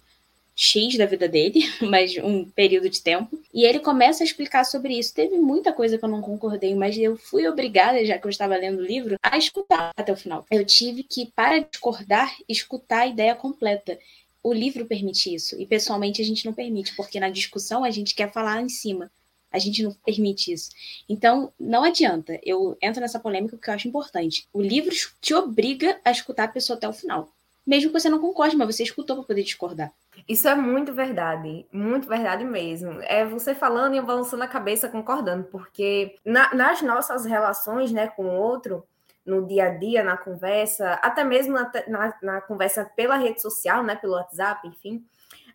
X 0.55 0.97
da 0.97 1.05
vida 1.05 1.27
dele, 1.27 1.61
mas 1.81 2.17
um 2.17 2.45
período 2.45 2.89
de 2.89 3.01
tempo. 3.01 3.37
E 3.53 3.65
ele 3.65 3.79
começa 3.79 4.23
a 4.23 4.25
explicar 4.25 4.63
sobre 4.63 4.97
isso. 4.97 5.13
Teve 5.13 5.37
muita 5.37 5.73
coisa 5.73 5.97
que 5.97 6.05
eu 6.05 6.09
não 6.09 6.21
concordei, 6.21 6.73
mas 6.73 6.97
eu 6.97 7.17
fui 7.17 7.45
obrigada, 7.47 8.03
já 8.05 8.17
que 8.17 8.25
eu 8.25 8.29
estava 8.29 8.55
lendo 8.55 8.79
o 8.79 8.85
livro, 8.85 9.17
a 9.21 9.37
escutar 9.37 9.91
até 9.95 10.13
o 10.13 10.17
final. 10.17 10.45
Eu 10.49 10.65
tive 10.65 11.03
que, 11.03 11.31
para 11.35 11.59
discordar, 11.59 12.33
escutar 12.47 13.01
a 13.01 13.07
ideia 13.07 13.35
completa. 13.35 13.99
O 14.41 14.53
livro 14.53 14.85
permite 14.85 15.33
isso, 15.33 15.59
e 15.59 15.65
pessoalmente 15.65 16.21
a 16.21 16.25
gente 16.25 16.45
não 16.45 16.53
permite, 16.53 16.95
porque 16.95 17.19
na 17.19 17.29
discussão 17.29 17.83
a 17.83 17.91
gente 17.91 18.13
quer 18.15 18.31
falar 18.31 18.61
em 18.61 18.69
cima. 18.69 19.11
A 19.51 19.57
gente 19.57 19.81
não 19.81 19.91
permite 20.05 20.51
isso. 20.51 20.69
Então, 21.07 21.51
não 21.59 21.83
adianta. 21.83 22.37
Eu 22.43 22.77
entro 22.81 23.01
nessa 23.01 23.19
polêmica 23.19 23.55
porque 23.55 23.69
eu 23.69 23.73
acho 23.73 23.87
importante. 23.87 24.45
O 24.53 24.61
livro 24.61 24.93
te 25.21 25.33
obriga 25.33 25.99
a 26.03 26.11
escutar 26.11 26.43
a 26.43 26.49
pessoa 26.49 26.75
até 26.75 26.87
o 26.87 26.93
final 26.93 27.29
mesmo 27.65 27.89
que 27.89 27.99
você 27.99 28.09
não 28.09 28.19
concorde, 28.19 28.55
mas 28.55 28.75
você 28.75 28.83
escutou 28.83 29.15
para 29.15 29.25
poder 29.25 29.43
discordar. 29.43 29.91
Isso 30.27 30.47
é 30.47 30.55
muito 30.55 30.91
verdade, 30.91 31.67
muito 31.71 32.07
verdade 32.07 32.43
mesmo. 32.43 32.99
É 33.03 33.23
você 33.23 33.53
falando 33.53 33.93
e 33.93 33.97
eu 33.97 34.05
balançando 34.05 34.43
a 34.43 34.47
cabeça, 34.47 34.89
concordando, 34.89 35.43
porque 35.45 36.15
na, 36.25 36.53
nas 36.53 36.81
nossas 36.81 37.25
relações 37.25 37.91
né, 37.91 38.07
com 38.07 38.25
o 38.25 38.39
outro, 38.39 38.83
no 39.23 39.45
dia 39.45 39.65
a 39.65 39.69
dia, 39.69 40.03
na 40.03 40.17
conversa, 40.17 40.93
até 40.93 41.23
mesmo 41.23 41.53
na, 41.53 41.71
na, 41.87 42.17
na 42.21 42.41
conversa 42.41 42.85
pela 42.95 43.17
rede 43.17 43.39
social, 43.39 43.83
né, 43.83 43.95
pelo 43.95 44.13
WhatsApp, 44.13 44.67
enfim, 44.67 45.05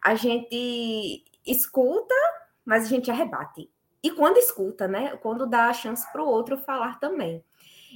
a 0.01 0.15
gente 0.15 1.25
escuta, 1.45 2.15
mas 2.65 2.85
a 2.85 2.89
gente 2.89 3.11
arrebate. 3.11 3.69
E 4.03 4.11
quando 4.11 4.39
escuta, 4.39 4.89
né? 4.89 5.17
Quando 5.19 5.47
dá 5.47 5.67
a 5.67 5.75
chance 5.75 6.11
para 6.11 6.23
o 6.23 6.29
outro 6.29 6.57
falar 6.57 6.99
também. 6.99 7.45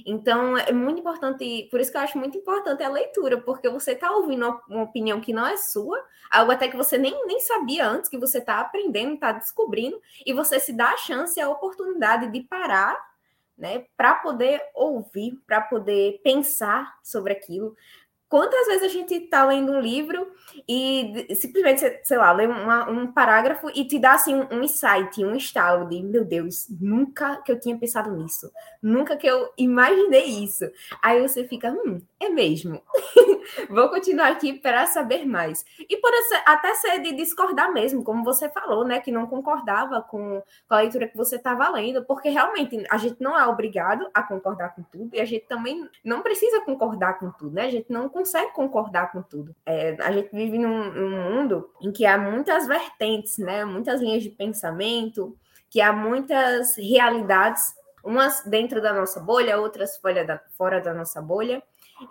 Então, 0.05 0.57
é 0.57 0.71
muito 0.71 0.99
importante, 0.99 1.67
por 1.69 1.79
isso 1.79 1.91
que 1.91 1.97
eu 1.97 2.01
acho 2.01 2.17
muito 2.17 2.37
importante 2.37 2.83
a 2.83 2.89
leitura, 2.89 3.39
porque 3.39 3.69
você 3.69 3.91
está 3.91 4.11
ouvindo 4.11 4.59
uma, 4.67 4.83
opinião 4.83 5.21
que 5.21 5.33
não 5.33 5.45
é 5.45 5.57
sua, 5.57 6.03
algo 6.29 6.51
até 6.51 6.67
que 6.67 6.75
você 6.75 6.97
nem, 6.97 7.25
nem 7.27 7.39
sabia 7.39 7.87
antes, 7.87 8.09
que 8.09 8.17
você 8.17 8.39
está 8.39 8.59
aprendendo, 8.59 9.13
está 9.13 9.31
descobrindo, 9.31 10.01
e 10.25 10.33
você 10.33 10.59
se 10.59 10.73
dá 10.73 10.89
a 10.89 10.97
chance, 10.97 11.39
a 11.39 11.49
oportunidade 11.49 12.31
de 12.31 12.41
parar, 12.41 12.97
né, 13.57 13.85
para 13.95 14.15
poder 14.15 14.61
ouvir, 14.73 15.39
para 15.47 15.61
poder 15.61 16.19
pensar 16.23 16.97
sobre 17.01 17.31
aquilo, 17.31 17.75
Quantas 18.35 18.67
vezes 18.67 18.83
a 18.83 18.87
gente 18.89 19.13
está 19.13 19.45
lendo 19.45 19.71
um 19.71 19.79
livro 19.79 20.29
e 20.67 21.25
simplesmente, 21.35 22.01
sei 22.03 22.17
lá, 22.17 22.33
lê 22.33 22.45
uma, 22.45 22.89
um 22.89 23.09
parágrafo 23.09 23.69
e 23.73 23.85
te 23.85 23.97
dá 23.97 24.15
assim 24.15 24.35
um, 24.51 24.61
insight, 24.61 25.23
um 25.23 25.37
estalo 25.37 25.87
de 25.87 26.03
meu 26.03 26.25
Deus, 26.25 26.67
nunca 26.69 27.37
que 27.37 27.49
eu 27.49 27.57
tinha 27.57 27.77
pensado 27.77 28.11
nisso, 28.11 28.51
nunca 28.81 29.15
que 29.15 29.25
eu 29.25 29.49
imaginei 29.57 30.25
isso. 30.25 30.69
Aí 31.01 31.21
você 31.21 31.47
fica, 31.47 31.71
hum, 31.71 32.01
é 32.19 32.27
mesmo. 32.27 32.81
Vou 33.69 33.89
continuar 33.89 34.31
aqui 34.31 34.53
para 34.53 34.85
saber 34.87 35.25
mais. 35.25 35.63
E 35.79 35.95
por 35.97 36.11
até 36.45 36.73
ser 36.75 36.99
de 36.99 37.13
discordar 37.13 37.71
mesmo, 37.71 38.03
como 38.03 38.23
você 38.23 38.49
falou, 38.49 38.83
né? 38.83 38.99
Que 38.99 39.11
não 39.11 39.27
concordava 39.27 40.01
com, 40.01 40.41
com 40.67 40.75
a 40.75 40.79
leitura 40.79 41.07
que 41.07 41.15
você 41.15 41.37
estava 41.37 41.69
lendo, 41.69 42.03
porque 42.03 42.29
realmente 42.29 42.83
a 42.89 42.97
gente 42.97 43.21
não 43.21 43.37
é 43.37 43.45
obrigado 43.47 44.09
a 44.13 44.23
concordar 44.23 44.75
com 44.75 44.83
tudo, 44.83 45.15
e 45.15 45.21
a 45.21 45.25
gente 45.25 45.45
também 45.45 45.89
não 46.03 46.21
precisa 46.21 46.61
concordar 46.61 47.19
com 47.19 47.31
tudo, 47.31 47.55
né? 47.55 47.65
A 47.65 47.71
gente 47.71 47.91
não 47.91 48.09
consegue 48.25 48.51
concordar 48.53 49.11
com 49.11 49.21
tudo. 49.21 49.55
É, 49.63 49.95
a 50.01 50.11
gente 50.11 50.31
vive 50.31 50.57
num, 50.57 50.91
num 50.91 51.09
mundo 51.11 51.69
em 51.79 51.91
que 51.91 52.07
há 52.07 52.17
muitas 52.17 52.67
vertentes, 52.67 53.37
né? 53.37 53.63
Muitas 53.63 54.01
linhas 54.01 54.23
de 54.23 54.31
pensamento, 54.31 55.37
que 55.69 55.79
há 55.79 55.93
muitas 55.93 56.75
realidades, 56.75 57.75
umas 58.03 58.43
dentro 58.43 58.81
da 58.81 58.91
nossa 58.91 59.19
bolha, 59.19 59.59
outras 59.59 59.97
fora 59.97 60.25
da, 60.25 60.41
fora 60.57 60.81
da 60.81 60.91
nossa 60.91 61.21
bolha. 61.21 61.61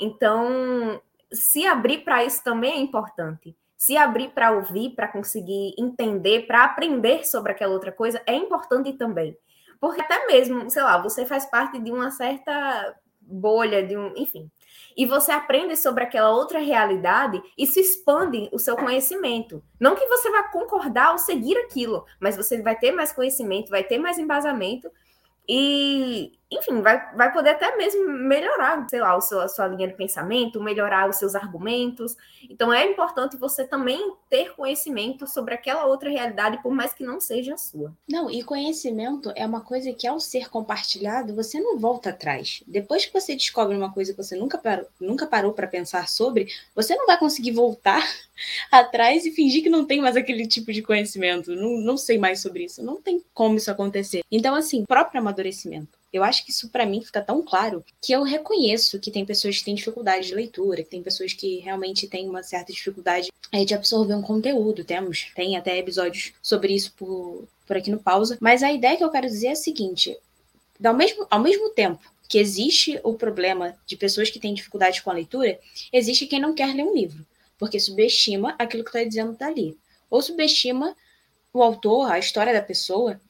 Então, 0.00 1.00
se 1.33 1.66
abrir 1.66 2.04
para 2.04 2.25
isso 2.25 2.42
também 2.44 2.75
é 2.75 2.78
importante. 2.78 3.56
Se 3.76 3.97
abrir 3.97 4.30
para 4.30 4.52
ouvir, 4.52 4.90
para 4.90 5.09
conseguir 5.09 5.75
entender, 5.76 6.47
para 6.47 6.64
aprender 6.64 7.26
sobre 7.26 7.50
aquela 7.50 7.75
outra 7.75 7.90
coisa 7.90 8.23
é 8.25 8.35
importante 8.35 8.92
também. 8.92 9.37
Porque 9.80 10.00
até 10.00 10.26
mesmo, 10.26 10.71
sei 10.71 10.83
lá, 10.83 10.97
você 10.97 11.26
faz 11.26 11.44
parte 11.44 11.78
de 11.80 11.90
uma 11.90 12.11
certa 12.12 12.94
bolha, 13.21 13.85
de 13.85 13.97
um, 13.97 14.12
enfim, 14.16 14.50
e 14.97 15.07
você 15.07 15.33
aprende 15.33 15.76
sobre 15.76 16.04
aquela 16.04 16.31
outra 16.31 16.59
realidade 16.59 17.43
e 17.57 17.66
se 17.66 17.81
expande 17.81 18.49
o 18.52 18.59
seu 18.59 18.76
conhecimento. 18.76 19.62
Não 19.78 19.95
que 19.95 20.07
você 20.07 20.31
vá 20.31 20.45
concordar 20.45 21.12
ou 21.12 21.19
seguir 21.19 21.57
aquilo, 21.59 22.04
mas 22.21 22.37
você 22.37 22.62
vai 22.62 22.76
ter 22.76 22.93
mais 22.93 23.12
conhecimento, 23.12 23.71
vai 23.71 23.85
ter 23.85 23.99
mais 23.99 24.19
embasamento 24.19 24.90
e, 25.49 26.33
enfim, 26.58 26.80
vai, 26.80 27.14
vai 27.14 27.32
poder 27.32 27.50
até 27.50 27.76
mesmo 27.76 28.06
melhorar, 28.08 28.87
sei 28.88 29.00
lá, 29.00 29.16
o 29.16 29.20
seu, 29.20 29.40
a 29.40 29.49
sua 29.49 29.66
linha 29.68 29.88
de 29.88 29.94
pensamento, 29.94 30.62
melhorar 30.62 31.08
os 31.08 31.16
seus 31.16 31.34
argumentos. 31.34 32.16
Então, 32.49 32.73
é 32.73 32.87
importante 32.87 33.37
você 33.37 33.64
também 33.64 34.14
ter 34.28 34.54
conhecimento 34.54 35.26
sobre 35.26 35.54
aquela 35.54 35.87
outra 35.87 36.11
realidade, 36.11 36.62
por 36.62 36.73
mais 36.73 36.92
que 36.92 37.04
não 37.04 37.20
seja 37.20 37.54
a 37.54 37.58
sua. 37.58 37.92
Não, 38.08 38.30
e 38.30 38.42
conhecimento 38.42 39.32
é 39.34 39.46
uma 39.46 39.61
coisa 39.61 39.92
que, 39.92 40.06
ao 40.06 40.20
ser 40.20 40.49
compartilhado, 40.49 41.34
você 41.34 41.61
não 41.61 41.78
volta 41.78 42.11
atrás. 42.11 42.62
Depois 42.66 43.04
que 43.04 43.12
você 43.12 43.34
descobre 43.34 43.76
uma 43.76 43.92
coisa 43.92 44.12
que 44.12 44.23
você 44.23 44.37
nunca 44.37 44.58
parou, 44.58 44.87
nunca 45.00 45.26
parou 45.26 45.52
para 45.52 45.66
pensar 45.66 46.08
sobre, 46.08 46.49
você 46.75 46.94
não 46.94 47.06
vai 47.06 47.18
conseguir 47.18 47.52
voltar 47.52 48.02
atrás 48.70 49.25
e 49.26 49.30
fingir 49.30 49.62
que 49.62 49.70
não 49.70 49.84
tem 49.84 50.00
mais 50.00 50.16
aquele 50.16 50.46
tipo 50.46 50.73
de 50.73 50.82
conhecimento. 50.82 51.54
Não, 51.54 51.78
não 51.78 51.96
sei 51.96 52.18
mais 52.18 52.40
sobre 52.40 52.64
isso. 52.64 52.82
Não 52.82 53.00
tem 53.00 53.23
como 53.32 53.56
isso 53.56 53.70
acontecer. 53.70 54.23
Então, 54.30 54.54
assim, 54.54 54.84
próprio 54.84 55.20
amadurecimento. 55.20 56.03
Eu 56.14 56.25
acho 56.25 56.44
que 56.44 56.50
isso 56.50 56.68
para 56.68 56.87
mim 56.87 57.02
fica 57.02 57.21
tão 57.21 57.42
claro 57.42 57.85
que 58.00 58.12
eu 58.12 58.23
reconheço 58.23 58.99
que 59.00 59.11
tem 59.11 59.25
pessoas 59.25 59.59
que 59.59 59.64
têm 59.64 59.75
dificuldade 59.75 60.28
de 60.28 60.35
leitura, 60.35 60.83
que 60.83 60.88
tem 60.88 61.02
pessoas 61.02 61.33
que 61.33 61.59
realmente 61.59 62.06
têm 62.06 62.28
uma 62.28 62.42
certa 62.42 62.73
dificuldade 62.73 63.30
é, 63.52 63.64
de 63.64 63.75
absorver 63.75 64.14
um 64.14 64.23
conteúdo. 64.23 64.85
Temos, 64.85 65.30
tem 65.35 65.56
até 65.56 65.76
episódios 65.76 66.33
sobre 66.40 66.73
isso 66.73 66.92
por, 66.97 67.44
por 67.66 67.76
aqui 67.76 67.90
no 67.90 67.99
pausa. 67.99 68.38
Mas 68.40 68.62
a 68.62 68.73
ideia 68.73 68.97
que 68.97 69.04
eu 69.04 69.11
quero 69.11 69.26
dizer 69.26 69.49
é 69.49 69.52
a 69.52 69.56
seguinte: 69.56 70.16
ao 70.83 70.94
mesmo, 70.94 71.26
ao 71.30 71.40
mesmo 71.40 71.71
tempo 71.71 72.00
que 72.28 72.38
existe 72.38 72.99
o 73.02 73.14
problema 73.14 73.76
de 73.87 73.97
pessoas 73.97 74.30
que 74.30 74.40
têm 74.40 74.54
dificuldade 74.54 75.02
com 75.02 75.11
a 75.11 75.14
leitura, 75.14 75.59
existe 75.92 76.26
quem 76.26 76.40
não 76.40 76.54
quer 76.54 76.75
ler 76.75 76.85
um 76.85 76.94
livro 76.94 77.26
porque 77.59 77.80
subestima 77.80 78.54
aquilo 78.59 78.85
que 78.85 78.90
está 78.90 79.04
dizendo 79.04 79.37
dali. 79.37 79.76
Ou 80.11 80.21
subestima 80.21 80.94
o 81.52 81.62
autor, 81.62 82.11
a 82.11 82.18
história 82.18 82.52
da 82.52 82.62
pessoa. 82.62 83.21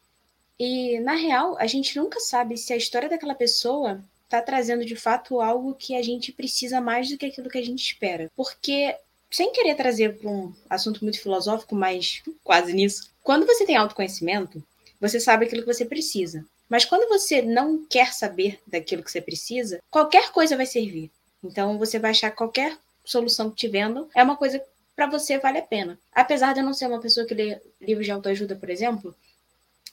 E, 0.58 1.00
na 1.00 1.14
real, 1.14 1.56
a 1.58 1.66
gente 1.66 1.96
nunca 1.99 2.20
sabe 2.20 2.56
se 2.56 2.73
a 2.73 2.76
história 2.76 3.08
daquela 3.08 3.34
pessoa 3.34 4.02
está 4.25 4.40
trazendo 4.40 4.84
de 4.84 4.96
fato 4.96 5.40
algo 5.40 5.75
que 5.75 5.94
a 5.94 6.02
gente 6.02 6.32
precisa 6.32 6.80
mais 6.80 7.08
do 7.08 7.18
que 7.18 7.26
aquilo 7.26 7.50
que 7.50 7.58
a 7.58 7.64
gente 7.64 7.84
espera. 7.84 8.30
Porque, 8.37 8.96
sem 9.30 9.52
querer 9.52 9.75
trazer 9.75 10.18
para 10.18 10.30
um 10.30 10.52
assunto 10.68 11.02
muito 11.02 11.20
filosófico, 11.20 11.75
mas 11.75 12.23
quase 12.42 12.73
nisso, 12.73 13.11
quando 13.23 13.46
você 13.46 13.64
tem 13.64 13.76
autoconhecimento, 13.76 14.62
você 15.00 15.20
sabe 15.20 15.46
aquilo 15.46 15.62
que 15.62 15.73
você 15.73 15.84
precisa. 15.84 16.44
Mas 16.68 16.84
quando 16.84 17.08
você 17.08 17.42
não 17.42 17.84
quer 17.84 18.12
saber 18.12 18.61
daquilo 18.66 19.02
que 19.02 19.11
você 19.11 19.20
precisa, 19.20 19.80
qualquer 19.90 20.30
coisa 20.32 20.56
vai 20.56 20.66
servir. 20.66 21.11
Então 21.42 21.78
você 21.78 21.99
vai 21.99 22.12
achar 22.12 22.30
qualquer 22.30 22.76
solução 23.04 23.50
que 23.50 23.56
te 23.56 23.68
vendo, 23.68 24.08
é 24.14 24.23
uma 24.23 24.37
coisa 24.37 24.62
para 24.96 25.06
você 25.06 25.38
vale 25.38 25.58
a 25.58 25.62
pena. 25.62 25.99
Apesar 26.12 26.54
de 26.54 26.61
eu 26.61 26.64
não 26.64 26.73
ser 26.73 26.87
uma 26.87 27.00
pessoa 27.00 27.26
que 27.26 27.34
lê 27.34 27.61
livros 27.80 28.06
de 28.06 28.12
autoajuda, 28.12 28.56
por 28.56 28.70
exemplo, 28.70 29.14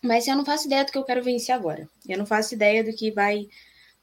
mas 0.01 0.27
eu 0.27 0.35
não 0.35 0.45
faço 0.45 0.67
ideia 0.67 0.83
do 0.83 0.91
que 0.91 0.97
eu 0.97 1.03
quero 1.03 1.23
vencer 1.23 1.53
agora. 1.53 1.87
Eu 2.07 2.17
não 2.17 2.25
faço 2.25 2.53
ideia 2.53 2.83
do 2.83 2.93
que 2.93 3.11
vai, 3.11 3.47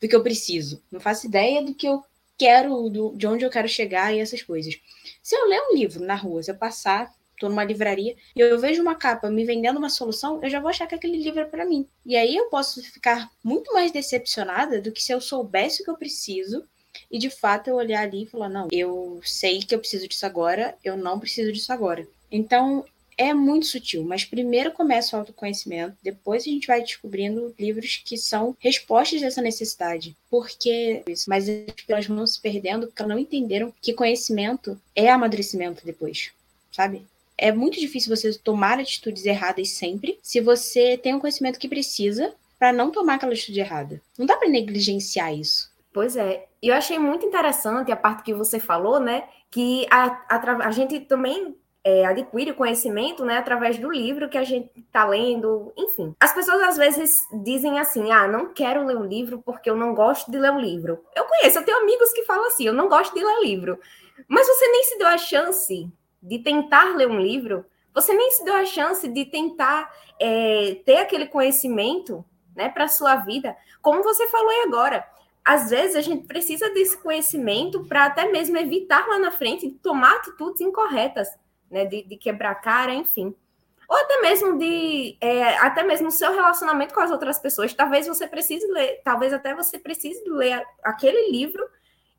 do 0.01 0.09
que 0.09 0.15
eu 0.15 0.23
preciso. 0.23 0.83
Não 0.91 1.01
faço 1.01 1.27
ideia 1.27 1.63
do 1.63 1.75
que 1.75 1.87
eu 1.89 2.03
quero, 2.37 2.89
do, 2.89 3.13
de 3.17 3.27
onde 3.27 3.45
eu 3.45 3.51
quero 3.51 3.69
chegar 3.69 4.15
e 4.15 4.21
essas 4.21 4.43
coisas. 4.43 4.79
Se 5.23 5.35
eu 5.35 5.49
ler 5.49 5.61
um 5.61 5.75
livro 5.75 6.05
na 6.05 6.15
rua, 6.15 6.43
se 6.43 6.51
eu 6.51 6.57
passar, 6.57 7.13
tô 7.39 7.49
numa 7.49 7.65
livraria 7.65 8.17
e 8.35 8.41
eu 8.41 8.59
vejo 8.59 8.83
uma 8.83 8.95
capa 8.95 9.31
me 9.31 9.45
vendendo 9.45 9.79
uma 9.79 9.91
solução, 9.91 10.41
eu 10.43 10.49
já 10.49 10.61
vou 10.61 10.69
achar 10.69 10.87
que 10.87 10.95
aquele 10.95 11.19
livro 11.19 11.41
é 11.41 11.45
para 11.45 11.65
mim. 11.65 11.87
E 12.07 12.17
aí 12.17 12.37
eu 12.37 12.47
posso 12.47 12.83
ficar 12.83 13.31
muito 13.43 13.73
mais 13.73 13.91
decepcionada 13.91 14.81
do 14.81 14.93
que 14.93 15.03
se 15.03 15.13
eu 15.13 15.21
soubesse 15.21 15.83
o 15.83 15.85
que 15.85 15.91
eu 15.91 15.97
preciso 15.97 16.65
e 17.11 17.19
de 17.19 17.31
fato 17.31 17.69
eu 17.69 17.77
olhar 17.77 18.03
ali 18.03 18.23
e 18.23 18.27
falar: 18.27 18.49
não, 18.49 18.69
eu 18.71 19.21
sei 19.25 19.61
que 19.61 19.75
eu 19.75 19.79
preciso 19.79 20.09
disso 20.09 20.27
agora, 20.27 20.77
eu 20.85 20.97
não 20.97 21.19
preciso 21.19 21.53
disso 21.53 21.73
agora. 21.73 22.07
Então 22.31 22.85
é 23.19 23.35
muito 23.35 23.67
sutil, 23.67 24.05
mas 24.05 24.25
primeiro 24.25 24.71
começa 24.71 25.17
o 25.17 25.19
autoconhecimento, 25.19 25.97
depois 26.01 26.45
a 26.45 26.51
gente 26.51 26.69
vai 26.69 26.81
descobrindo 26.81 27.53
livros 27.59 28.01
que 28.05 28.17
são 28.17 28.57
respostas 28.61 29.21
dessa 29.21 29.43
necessidade. 29.43 30.17
Porque 30.31 31.03
mas 31.27 31.49
as 31.49 31.73
pessoas 31.73 32.07
vão 32.07 32.27
se 32.27 32.41
perdendo 32.41 32.87
porque 32.87 33.03
elas 33.03 33.13
não 33.13 33.19
entenderam 33.19 33.75
que 33.83 33.93
conhecimento 33.93 34.81
é 34.95 35.11
amadurecimento 35.11 35.85
depois, 35.85 36.31
sabe? 36.71 37.03
É 37.37 37.53
muito 37.53 37.79
difícil 37.79 38.15
você 38.15 38.33
tomar 38.39 38.79
atitudes 38.79 39.27
erradas 39.27 39.71
sempre 39.71 40.19
se 40.23 40.41
você 40.41 40.97
tem 40.97 41.15
o 41.15 41.21
conhecimento 41.21 41.59
que 41.59 41.69
precisa 41.69 42.33
para 42.59 42.73
não 42.73 42.91
tomar 42.91 43.15
aquela 43.15 43.33
atitude 43.33 43.61
errada. 43.61 44.01
Não 44.17 44.27
dá 44.27 44.37
para 44.37 44.49
negligenciar 44.49 45.35
isso. 45.35 45.71
Pois 45.93 46.17
é. 46.17 46.47
E 46.63 46.69
eu 46.69 46.75
achei 46.75 46.99
muito 46.99 47.25
interessante 47.25 47.91
a 47.91 47.97
parte 47.97 48.25
que 48.25 48.35
você 48.35 48.59
falou, 48.59 49.01
né? 49.01 49.25
Que 49.51 49.87
a, 49.91 50.25
a, 50.29 50.67
a 50.67 50.71
gente 50.73 51.01
também 51.01 51.55
é, 51.85 52.05
adquire 52.05 52.51
o 52.51 52.55
conhecimento, 52.55 53.25
né, 53.25 53.39
através 53.39 53.79
do 53.79 53.91
livro 53.91 54.29
que 54.29 54.37
a 54.37 54.45
gente 54.45 54.71
está 54.77 55.07
lendo, 55.07 55.73
enfim. 55.77 56.15
As 56.21 56.33
pessoas 56.33 56.61
às 56.63 56.77
vezes 56.77 57.27
dizem 57.43 57.79
assim: 57.79 58.11
ah, 58.11 58.27
não 58.27 58.53
quero 58.53 58.85
ler 58.85 58.97
um 58.97 59.05
livro 59.05 59.41
porque 59.45 59.71
eu 59.71 59.77
não 59.77 59.95
gosto 59.95 60.31
de 60.31 60.39
ler 60.39 60.51
um 60.51 60.61
livro. 60.61 61.05
Eu 61.15 61.25
conheço, 61.25 61.59
eu 61.59 61.65
tenho 61.65 61.79
amigos 61.79 62.13
que 62.13 62.25
falam 62.25 62.47
assim: 62.47 62.67
eu 62.67 62.75
não 62.75 62.89
gosto 62.89 63.15
de 63.15 63.25
ler 63.25 63.41
livro. 63.43 63.79
Mas 64.27 64.47
você 64.47 64.67
nem 64.69 64.85
se 64.85 64.99
deu 64.99 65.09
a 65.09 65.19
chance 65.19 65.89
de 66.23 66.39
tentar 66.41 66.97
ler 66.97 67.09
um 67.09 67.21
livro, 67.21 67.65
você 67.95 68.13
nem 68.13 68.31
se 68.33 68.45
deu 68.45 68.55
a 68.55 68.65
chance 68.65 69.07
de 69.07 69.25
tentar 69.25 69.91
é, 70.21 70.81
ter 70.85 70.97
aquele 70.97 71.27
conhecimento 71.27 72.25
né, 72.55 72.69
para 72.69 72.85
a 72.85 72.89
sua 72.89 73.17
vida, 73.17 73.57
como 73.81 74.03
você 74.03 74.27
falou 74.29 74.51
aí 74.51 74.63
agora 74.67 75.07
às 75.49 75.71
vezes 75.71 75.97
a 75.97 76.03
gente 76.03 76.27
precisa 76.27 76.69
desse 76.75 76.99
conhecimento 76.99 77.83
para 77.85 78.05
até 78.05 78.31
mesmo 78.31 78.59
evitar 78.59 79.09
lá 79.09 79.19
na 79.19 79.31
frente 79.31 79.71
tomar 79.83 80.17
atitudes 80.17 80.61
incorretas, 80.61 81.27
né? 81.71 81.85
De, 81.85 82.03
de 82.03 82.17
quebrar 82.17 82.55
cara, 82.57 82.93
enfim. 82.93 83.35
Ou 83.89 83.97
até 83.97 84.21
mesmo 84.21 84.59
de 84.59 85.17
é, 85.21 85.57
até 85.59 85.83
mesmo 85.83 86.11
seu 86.11 86.33
relacionamento 86.33 86.93
com 86.93 87.01
as 87.01 87.11
outras 87.11 87.39
pessoas. 87.39 87.73
Talvez 87.73 88.07
você 88.07 88.27
precise 88.27 88.67
ler, 88.67 89.01
talvez 89.03 89.33
até 89.33 89.55
você 89.55 89.79
precise 89.79 90.23
ler 90.29 90.63
aquele 90.83 91.31
livro 91.31 91.67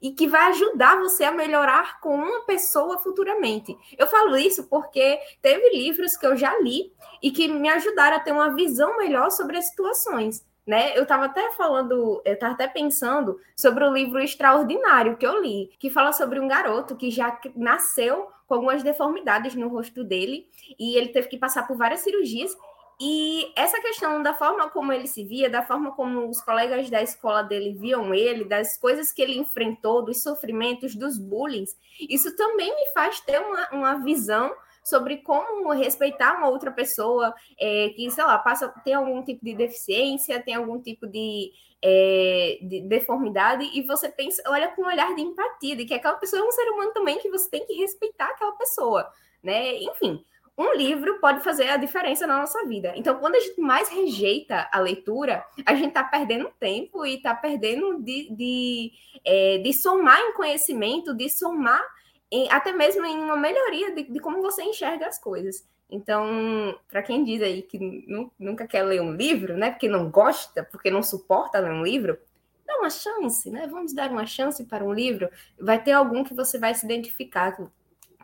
e 0.01 0.11
que 0.11 0.27
vai 0.27 0.49
ajudar 0.49 0.97
você 0.97 1.25
a 1.25 1.31
melhorar 1.31 1.99
com 1.99 2.15
uma 2.15 2.45
pessoa 2.45 2.97
futuramente. 2.99 3.77
Eu 3.97 4.07
falo 4.07 4.37
isso 4.37 4.63
porque 4.67 5.19
teve 5.41 5.69
livros 5.69 6.15
que 6.15 6.25
eu 6.25 6.35
já 6.37 6.57
li 6.59 6.91
e 7.21 7.31
que 7.31 7.47
me 7.47 7.69
ajudaram 7.69 8.17
a 8.17 8.19
ter 8.19 8.31
uma 8.31 8.55
visão 8.55 8.97
melhor 8.97 9.29
sobre 9.29 9.57
as 9.57 9.67
situações 9.67 10.47
né? 10.69 10.95
Eu 10.95 11.01
estava 11.01 11.25
até 11.25 11.51
falando, 11.53 12.21
eu 12.23 12.33
estava 12.35 12.53
até 12.53 12.67
pensando 12.67 13.39
sobre 13.55 13.83
o 13.83 13.91
livro 13.91 14.19
Extraordinário 14.19 15.17
que 15.17 15.25
eu 15.25 15.41
li, 15.41 15.71
que 15.79 15.89
fala 15.89 16.13
sobre 16.13 16.39
um 16.39 16.47
garoto 16.47 16.95
que 16.95 17.09
já 17.09 17.39
nasceu 17.55 18.27
com 18.49 18.55
algumas 18.55 18.81
deformidades 18.81 19.53
no 19.53 19.69
rosto 19.69 20.03
dele 20.03 20.49
e 20.77 20.97
ele 20.97 21.09
teve 21.09 21.27
que 21.27 21.37
passar 21.37 21.67
por 21.67 21.77
várias 21.77 21.99
cirurgias. 21.99 22.57
E 22.99 23.53
essa 23.55 23.79
questão 23.79 24.21
da 24.21 24.33
forma 24.33 24.69
como 24.71 24.91
ele 24.91 25.07
se 25.07 25.23
via, 25.23 25.49
da 25.49 25.61
forma 25.61 25.91
como 25.95 26.27
os 26.27 26.41
colegas 26.41 26.89
da 26.89 27.01
escola 27.01 27.43
dele 27.43 27.73
viam 27.73 28.13
ele, 28.13 28.43
das 28.43 28.75
coisas 28.77 29.13
que 29.13 29.21
ele 29.21 29.37
enfrentou, 29.37 30.03
dos 30.03 30.21
sofrimentos, 30.21 30.95
dos 30.95 31.17
bullying, 31.17 31.63
isso 32.09 32.35
também 32.35 32.75
me 32.75 32.87
faz 32.87 33.21
ter 33.21 33.39
uma, 33.39 33.69
uma 33.69 34.03
visão 34.03 34.51
sobre 34.83 35.17
como 35.17 35.71
respeitar 35.71 36.37
uma 36.37 36.49
outra 36.49 36.71
pessoa 36.71 37.33
é, 37.57 37.89
que, 37.89 38.09
sei 38.09 38.23
lá, 38.23 38.37
passa, 38.39 38.67
tem 38.83 38.95
algum 38.95 39.23
tipo 39.23 39.45
de 39.45 39.53
deficiência, 39.53 40.41
tem 40.41 40.55
algum 40.55 40.81
tipo 40.81 41.07
de, 41.07 41.51
é, 41.81 42.59
de 42.61 42.81
deformidade, 42.81 43.69
e 43.73 43.81
você 43.83 44.09
pensa, 44.09 44.41
olha 44.47 44.69
com 44.69 44.83
um 44.83 44.87
olhar 44.87 45.15
de 45.15 45.21
empatia, 45.21 45.75
de 45.75 45.85
que 45.85 45.93
aquela 45.93 46.17
pessoa 46.17 46.41
é 46.41 46.45
um 46.45 46.51
ser 46.51 46.69
humano 46.69 46.91
também, 46.93 47.19
que 47.19 47.29
você 47.29 47.49
tem 47.49 47.65
que 47.65 47.73
respeitar 47.73 48.27
aquela 48.27 48.51
pessoa, 48.53 49.09
né? 49.41 49.75
Enfim, 49.77 50.23
um 50.57 50.73
livro 50.73 51.19
pode 51.21 51.41
fazer 51.41 51.69
a 51.69 51.77
diferença 51.77 52.27
na 52.27 52.37
nossa 52.37 52.65
vida. 52.65 52.91
Então, 52.97 53.17
quando 53.17 53.35
a 53.35 53.39
gente 53.39 53.61
mais 53.61 53.87
rejeita 53.87 54.67
a 54.73 54.79
leitura, 54.79 55.45
a 55.65 55.73
gente 55.73 55.87
está 55.87 56.03
perdendo 56.03 56.51
tempo 56.59 57.05
e 57.05 57.15
está 57.15 57.33
perdendo 57.33 58.03
de, 58.03 58.29
de, 58.35 58.91
é, 59.23 59.57
de 59.59 59.71
somar 59.71 60.19
em 60.19 60.33
conhecimento, 60.33 61.15
de 61.15 61.29
somar 61.29 61.81
em, 62.29 62.51
até 62.51 62.73
mesmo 62.73 63.05
em 63.05 63.17
uma 63.17 63.37
melhoria 63.37 63.95
de, 63.95 64.03
de, 64.03 64.19
como 64.19 64.41
você 64.41 64.61
enxerga 64.63 65.07
as 65.07 65.17
coisas. 65.17 65.65
Então, 65.89 66.77
para 66.87 67.01
quem 67.01 67.23
diz 67.23 67.41
aí 67.41 67.63
que 67.63 68.05
nunca 68.37 68.67
quer 68.67 68.83
ler 68.83 69.01
um 69.01 69.11
livro, 69.11 69.57
né, 69.57 69.71
porque 69.71 69.87
não 69.87 70.09
gosta, 70.09 70.63
porque 70.63 70.91
não 70.91 71.01
suporta 71.01 71.59
ler 71.59 71.71
um 71.71 71.83
livro, 71.83 72.17
dá 72.65 72.77
uma 72.77 72.89
chance, 72.91 73.49
né? 73.49 73.65
Vamos 73.65 73.93
dar 73.93 74.11
uma 74.11 74.27
chance 74.27 74.63
para 74.65 74.85
um 74.85 74.93
livro. 74.93 75.29
Vai 75.59 75.83
ter 75.83 75.93
algum 75.93 76.23
que 76.23 76.35
você 76.35 76.59
vai 76.59 76.75
se 76.75 76.85
identificar, 76.85 77.57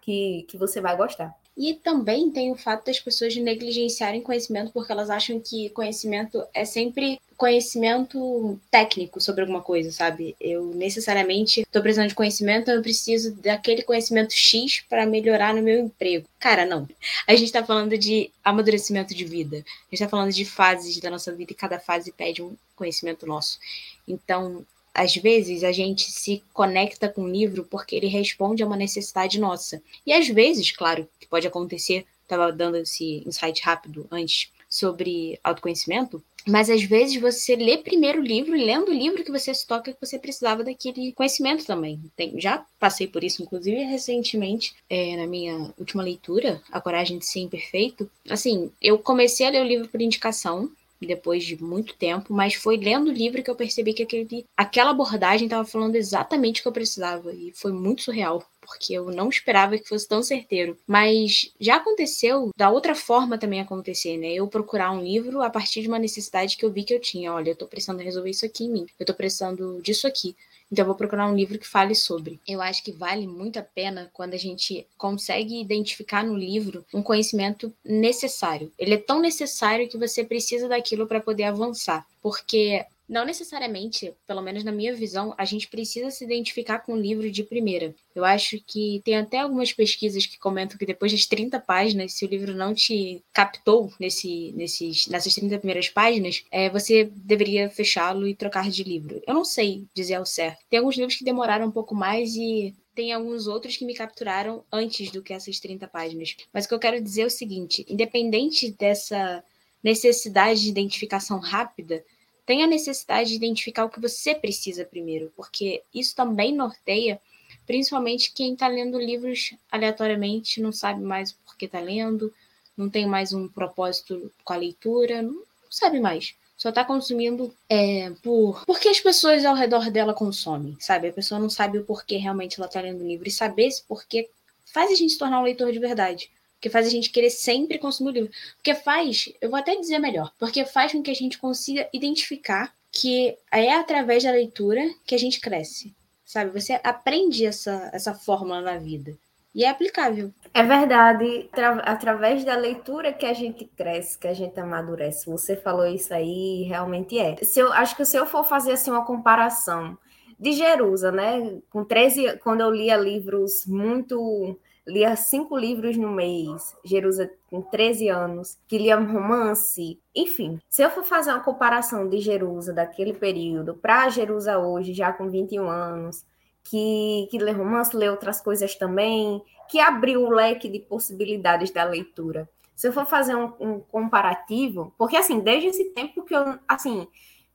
que, 0.02 0.46
que 0.48 0.58
você 0.58 0.80
vai 0.80 0.96
gostar. 0.96 1.34
E 1.58 1.74
também 1.74 2.30
tem 2.32 2.52
o 2.52 2.56
fato 2.56 2.86
das 2.86 3.00
pessoas 3.00 3.36
negligenciarem 3.36 4.22
conhecimento 4.22 4.72
porque 4.72 4.92
elas 4.92 5.10
acham 5.10 5.40
que 5.40 5.70
conhecimento 5.70 6.46
é 6.54 6.66
sempre 6.66 7.20
conhecimento 7.38 8.60
técnico 8.72 9.20
sobre 9.20 9.42
alguma 9.42 9.62
coisa, 9.62 9.92
sabe? 9.92 10.36
Eu 10.40 10.68
necessariamente 10.74 11.62
estou 11.62 11.82
precisando 11.82 12.10
de 12.10 12.16
conhecimento, 12.16 12.72
eu 12.72 12.82
preciso 12.82 13.34
daquele 13.36 13.84
conhecimento 13.84 14.34
X 14.34 14.84
para 14.90 15.06
melhorar 15.06 15.54
no 15.54 15.62
meu 15.62 15.80
emprego. 15.80 16.28
Cara, 16.40 16.66
não. 16.66 16.88
A 17.28 17.34
gente 17.34 17.46
está 17.46 17.64
falando 17.64 17.98
de 17.98 18.32
amadurecimento 18.44 19.14
de 19.14 19.26
vida. 19.26 19.58
A 19.58 19.60
gente 19.60 19.94
está 19.94 20.08
falando 20.08 20.32
de 20.32 20.46
fases 20.46 20.98
da 21.00 21.10
nossa 21.10 21.34
vida 21.34 21.52
e 21.52 21.56
cada 21.56 21.80
fase 21.80 22.12
pede 22.12 22.42
um 22.42 22.56
conhecimento 22.76 23.26
nosso. 23.26 23.60
Então, 24.08 24.66
às 24.94 25.14
vezes 25.16 25.64
a 25.64 25.74
gente 25.74 26.10
se 26.10 26.42
conecta 26.54 27.10
com 27.10 27.24
o 27.24 27.30
livro 27.30 27.66
porque 27.66 27.96
ele 27.96 28.08
responde 28.08 28.64
a 28.64 28.66
uma 28.66 28.78
necessidade 28.78 29.40
nossa. 29.40 29.82
E 30.06 30.14
às 30.14 30.28
vezes, 30.30 30.72
claro, 30.72 31.08
que 31.20 31.28
pode 31.28 31.46
acontecer, 31.46 32.06
estava 32.24 32.52
dando 32.52 32.78
esse 32.78 33.22
insight 33.26 33.62
rápido 33.62 34.08
antes 34.10 34.50
sobre 34.70 35.40
autoconhecimento, 35.44 36.24
mas 36.48 36.70
às 36.70 36.84
vezes 36.84 37.20
você 37.20 37.56
lê 37.56 37.78
primeiro 37.78 38.20
o 38.20 38.24
livro 38.24 38.56
e 38.56 38.64
lendo 38.64 38.90
o 38.90 38.94
livro 38.94 39.24
que 39.24 39.32
você 39.32 39.54
se 39.54 39.66
toca 39.66 39.94
que 39.94 40.00
você 40.00 40.20
precisava 40.20 40.64
daquele 40.64 41.12
conhecimento 41.14 41.66
também. 41.66 42.00
Tem, 42.16 42.40
já 42.40 42.66
passei 42.80 43.08
por 43.08 43.24
isso, 43.24 43.42
inclusive 43.42 43.84
recentemente, 43.84 44.76
é, 44.90 45.18
na 45.18 45.28
minha 45.28 45.74
última 45.78 46.04
leitura, 46.04 46.62
A 46.72 46.80
Coragem 46.80 47.18
de 47.18 47.26
Ser 47.26 47.40
Imperfeito. 47.40 48.10
Assim, 48.30 48.72
eu 48.82 49.00
comecei 49.00 49.48
a 49.48 49.50
ler 49.50 49.62
o 49.62 49.68
livro 49.68 49.88
por 49.88 50.02
indicação, 50.02 50.70
depois 51.02 51.44
de 51.44 51.62
muito 51.62 51.96
tempo, 51.96 52.34
mas 52.34 52.54
foi 52.54 52.78
lendo 52.78 53.10
o 53.10 53.14
livro 53.14 53.44
que 53.44 53.50
eu 53.50 53.56
percebi 53.56 53.94
que 53.94 54.04
aquele, 54.04 54.46
aquela 54.56 54.92
abordagem 54.92 55.46
estava 55.46 55.66
falando 55.66 55.96
exatamente 55.96 56.60
o 56.60 56.64
que 56.64 56.68
eu 56.68 56.74
precisava 56.74 57.34
e 57.34 57.52
foi 57.54 57.72
muito 57.72 58.04
surreal 58.04 58.44
porque 58.66 58.94
eu 58.94 59.06
não 59.12 59.30
esperava 59.30 59.78
que 59.78 59.88
fosse 59.88 60.08
tão 60.08 60.24
certeiro. 60.24 60.78
Mas 60.88 61.54
já 61.60 61.76
aconteceu 61.76 62.50
da 62.58 62.70
outra 62.70 62.96
forma 62.96 63.38
também 63.38 63.62
acontecer, 63.62 64.18
né? 64.18 64.34
Eu 64.34 64.48
procurar 64.48 64.92
um 64.92 65.04
livro 65.04 65.42
a 65.42 65.50
partir 65.50 65.82
de 65.82 65.88
uma 65.88 66.00
necessidade 66.00 66.58
que 66.58 66.66
eu 66.66 66.72
vi 66.72 66.84
que 66.84 66.94
eu 66.94 67.00
tinha. 67.00 67.32
Olha, 67.32 67.52
eu 67.52 67.56
tô 67.56 67.68
precisando 67.68 68.02
resolver 68.02 68.32
isso 68.32 68.46
aqui 68.46 68.66
em 68.66 68.72
mim. 68.72 68.86
Eu 69.00 69.06
tô 69.06 69.14
precisando 69.14 69.80
disso 69.82 70.08
aqui. 70.08 70.36
Então 70.72 70.84
eu 70.84 70.88
vou 70.88 70.96
procurar 70.96 71.28
um 71.28 71.36
livro 71.36 71.60
que 71.60 71.68
fale 71.68 71.94
sobre. 71.94 72.40
Eu 72.48 72.62
acho 72.62 72.84
que 72.84 72.92
vale 72.92 73.28
muito 73.28 73.60
a 73.60 73.64
pena 73.64 74.10
quando 74.14 74.34
a 74.34 74.38
gente 74.38 74.86
consegue 74.98 75.60
identificar 75.60 76.24
no 76.24 76.36
livro 76.36 76.86
um 76.94 77.04
conhecimento 77.04 77.72
necessário. 77.84 78.72
Ele 78.78 78.96
é 78.96 78.98
tão 78.98 79.20
necessário 79.20 79.88
que 79.88 79.98
você 79.98 80.24
precisa 80.24 80.68
daquilo 80.68 81.08
para 81.08 81.20
poder 81.20 81.44
avançar, 81.44 82.06
porque 82.22 82.86
não 83.08 83.26
necessariamente, 83.26 84.14
pelo 84.26 84.42
menos 84.42 84.64
na 84.64 84.72
minha 84.72 84.94
visão, 84.94 85.34
a 85.38 85.46
gente 85.46 85.68
precisa 85.68 86.10
se 86.10 86.24
identificar 86.24 86.80
com 86.80 86.94
o 86.94 87.00
livro 87.00 87.30
de 87.30 87.44
primeira. 87.44 87.94
Eu 88.16 88.26
acho 88.26 88.60
que 88.66 89.02
tem 89.04 89.16
até 89.16 89.40
algumas 89.40 89.72
pesquisas 89.72 90.26
que 90.26 90.40
comentam 90.40 90.78
que 90.78 90.86
depois 90.86 91.12
das 91.12 91.26
30 91.26 91.60
páginas, 91.60 92.14
se 92.14 92.26
o 92.26 92.28
livro 92.28 92.54
não 92.56 92.74
te 92.74 93.24
captou 93.32 93.94
nesse, 94.00 94.52
nesses, 94.54 95.08
nessas 95.08 95.36
30 95.36 95.60
primeiras 95.60 95.90
páginas, 95.90 96.44
é, 96.52 96.70
você 96.70 97.06
deveria 97.14 97.70
fechá-lo 97.70 98.28
e 98.28 98.36
trocar 98.36 98.70
de 98.70 98.84
livro. 98.84 99.22
Eu 99.28 99.34
não 99.34 99.46
sei 99.46 99.86
dizer 99.94 100.16
ao 100.16 100.26
certo. 100.26 100.64
Tem 100.70 100.80
alguns 100.80 100.96
livros 100.96 101.16
que 101.16 101.24
demoraram 101.24 101.68
um 101.68 101.72
pouco 101.72 101.94
mais 101.94 102.36
e 102.36 102.74
tem 102.96 103.12
alguns 103.12 103.46
outros 103.46 103.76
que 103.76 103.86
me 103.86 103.94
capturaram 103.94 104.64
antes 104.72 105.12
do 105.12 105.22
que 105.22 105.34
essas 105.34 105.60
30 105.60 105.88
páginas. 105.88 106.36
Mas 106.54 106.66
o 106.66 106.70
que 106.70 106.74
eu 106.74 106.80
quero 106.80 107.02
dizer 107.02 107.24
é 107.24 107.26
o 107.26 107.30
seguinte: 107.30 107.86
independente 107.88 108.72
dessa 108.72 109.44
necessidade 109.84 110.62
de 110.62 110.70
identificação 110.70 111.38
rápida, 111.38 112.04
tem 112.46 112.64
a 112.64 112.68
necessidade 112.68 113.30
de 113.30 113.36
identificar 113.36 113.86
o 113.86 113.90
que 113.90 114.00
você 114.00 114.36
precisa 114.36 114.86
primeiro, 114.86 115.32
porque 115.36 115.82
isso 115.94 116.16
também 116.16 116.54
norteia 116.54 117.20
principalmente 117.66 118.32
quem 118.34 118.54
está 118.54 118.68
lendo 118.68 119.00
livros 119.00 119.54
aleatoriamente, 119.72 120.62
não 120.62 120.72
sabe 120.72 121.02
mais 121.02 121.32
o 121.32 121.36
porquê 121.46 121.66
está 121.66 121.80
lendo, 121.80 122.34
não 122.78 122.90
tem 122.90 123.06
mais 123.06 123.34
um 123.34 123.48
propósito 123.48 124.32
com 124.44 124.54
a 124.54 124.58
leitura, 124.58 125.22
não 125.22 125.42
sabe 125.70 126.00
mais. 126.00 126.36
Só 126.58 126.70
está 126.70 126.86
consumindo 126.86 127.54
é, 127.68 128.12
por 128.24 128.64
porque 128.66 128.88
as 128.88 129.00
pessoas 129.00 129.44
ao 129.44 129.56
redor 129.56 129.92
dela 129.92 130.14
consomem, 130.14 130.78
sabe? 130.80 131.10
A 131.10 131.14
pessoa 131.14 131.40
não 131.40 131.50
sabe 131.50 131.80
o 131.80 131.84
porquê 131.84 132.16
realmente 132.18 132.60
ela 132.60 132.68
está 132.68 132.80
lendo 132.80 133.04
o 133.04 133.08
livro. 133.08 133.28
E 133.28 133.32
saber 133.32 133.68
esse 133.68 133.84
porquê 133.84 134.30
faz 134.66 134.90
a 134.90 134.96
gente 134.96 135.14
se 135.14 135.18
tornar 135.18 135.40
um 135.40 135.44
leitor 135.44 135.72
de 135.72 135.80
verdade 135.80 136.30
que 136.60 136.70
faz 136.70 136.88
a 136.88 136.90
gente 136.90 137.10
querer 137.10 137.30
sempre 137.30 137.78
consumir 137.78 138.10
o 138.10 138.14
livro. 138.14 138.32
Porque 138.56 138.74
faz, 138.74 139.32
eu 139.42 139.50
vou 139.50 139.60
até 139.60 139.76
dizer 139.76 140.00
melhor, 140.00 140.32
porque 140.40 140.66
faz 140.66 140.92
com 140.92 141.04
que 141.04 141.12
a 141.12 141.16
gente 141.16 141.38
consiga 141.38 141.88
identificar 141.94 142.74
que 142.92 143.38
é 143.52 143.74
através 143.74 144.24
da 144.24 144.32
leitura 144.32 144.82
que 145.06 145.14
a 145.14 145.18
gente 145.18 145.40
cresce. 145.40 145.94
Sabe? 146.24 146.60
Você 146.60 146.80
aprende 146.84 147.46
essa, 147.46 147.90
essa 147.94 148.14
fórmula 148.14 148.62
na 148.62 148.78
vida. 148.78 149.16
E 149.54 149.64
é 149.64 149.70
aplicável. 149.70 150.34
É 150.54 150.64
verdade. 150.64 151.50
através 151.84 152.44
da 152.44 152.58
leitura 152.58 153.14
que 153.14 153.26
a 153.26 153.34
gente 153.34 153.64
cresce, 153.66 154.18
que 154.18 154.28
a 154.28 154.34
gente 154.34 154.60
amadurece. 154.60 155.30
Você 155.30 155.56
falou 155.56 155.86
isso 155.86 156.14
aí, 156.14 156.64
realmente 156.64 157.18
é. 157.18 157.38
Se 157.38 157.60
eu, 157.60 157.72
acho 157.72 157.96
que 157.96 158.04
se 158.04 158.18
eu 158.18 158.26
for 158.26 158.44
fazer 158.44 158.74
assim 158.74 158.92
uma 158.92 159.06
comparação 159.06 159.98
de 160.38 160.52
Jerusa, 160.52 161.10
né? 161.10 161.60
Com 161.70 161.86
13, 161.86 162.38
quando 162.40 162.62
eu 162.62 162.70
lia 162.70 162.98
livros 162.98 163.66
muito 163.66 164.60
lia 164.88 165.16
cinco 165.16 165.58
livros 165.58 165.98
no 165.98 166.12
mês, 166.12 166.76
Jerusa 166.84 167.32
com 167.50 167.62
13 167.62 168.10
anos, 168.10 168.58
que 168.68 168.78
lia 168.78 168.96
romance. 168.98 170.00
Enfim, 170.16 170.60
se 170.70 170.84
eu 170.84 170.90
for 170.90 171.04
fazer 171.04 171.32
uma 171.32 171.44
comparação 171.44 172.08
de 172.08 172.20
Jerusa 172.20 172.72
daquele 172.72 173.14
período 173.14 173.74
para 173.74 174.10
Jerusa 174.10 174.60
hoje, 174.60 174.94
já 174.94 175.12
com 175.12 175.30
21 175.30 175.68
anos, 175.68 176.26
que, 176.64 177.28
que 177.32 177.38
lê 177.38 177.52
romance, 177.52 177.96
lê 177.96 178.10
outras 178.10 178.42
coisas 178.42 178.76
também, 178.76 179.42
que 179.70 179.80
abriu 179.80 180.24
o 180.24 180.30
leque 180.30 180.70
de 180.70 180.80
possibilidades 180.80 181.72
da 181.72 181.84
leitura. 181.84 182.50
Se 182.76 182.88
eu 182.88 182.94
for 182.94 183.06
fazer 183.06 183.36
um, 183.36 183.54
um 183.60 183.80
comparativo, 183.80 184.94
porque 184.98 185.16
assim, 185.16 185.40
desde 185.40 185.70
esse 185.70 185.86
tempo 185.92 186.24
que 186.24 186.36
eu, 186.36 186.60
assim, 186.68 187.08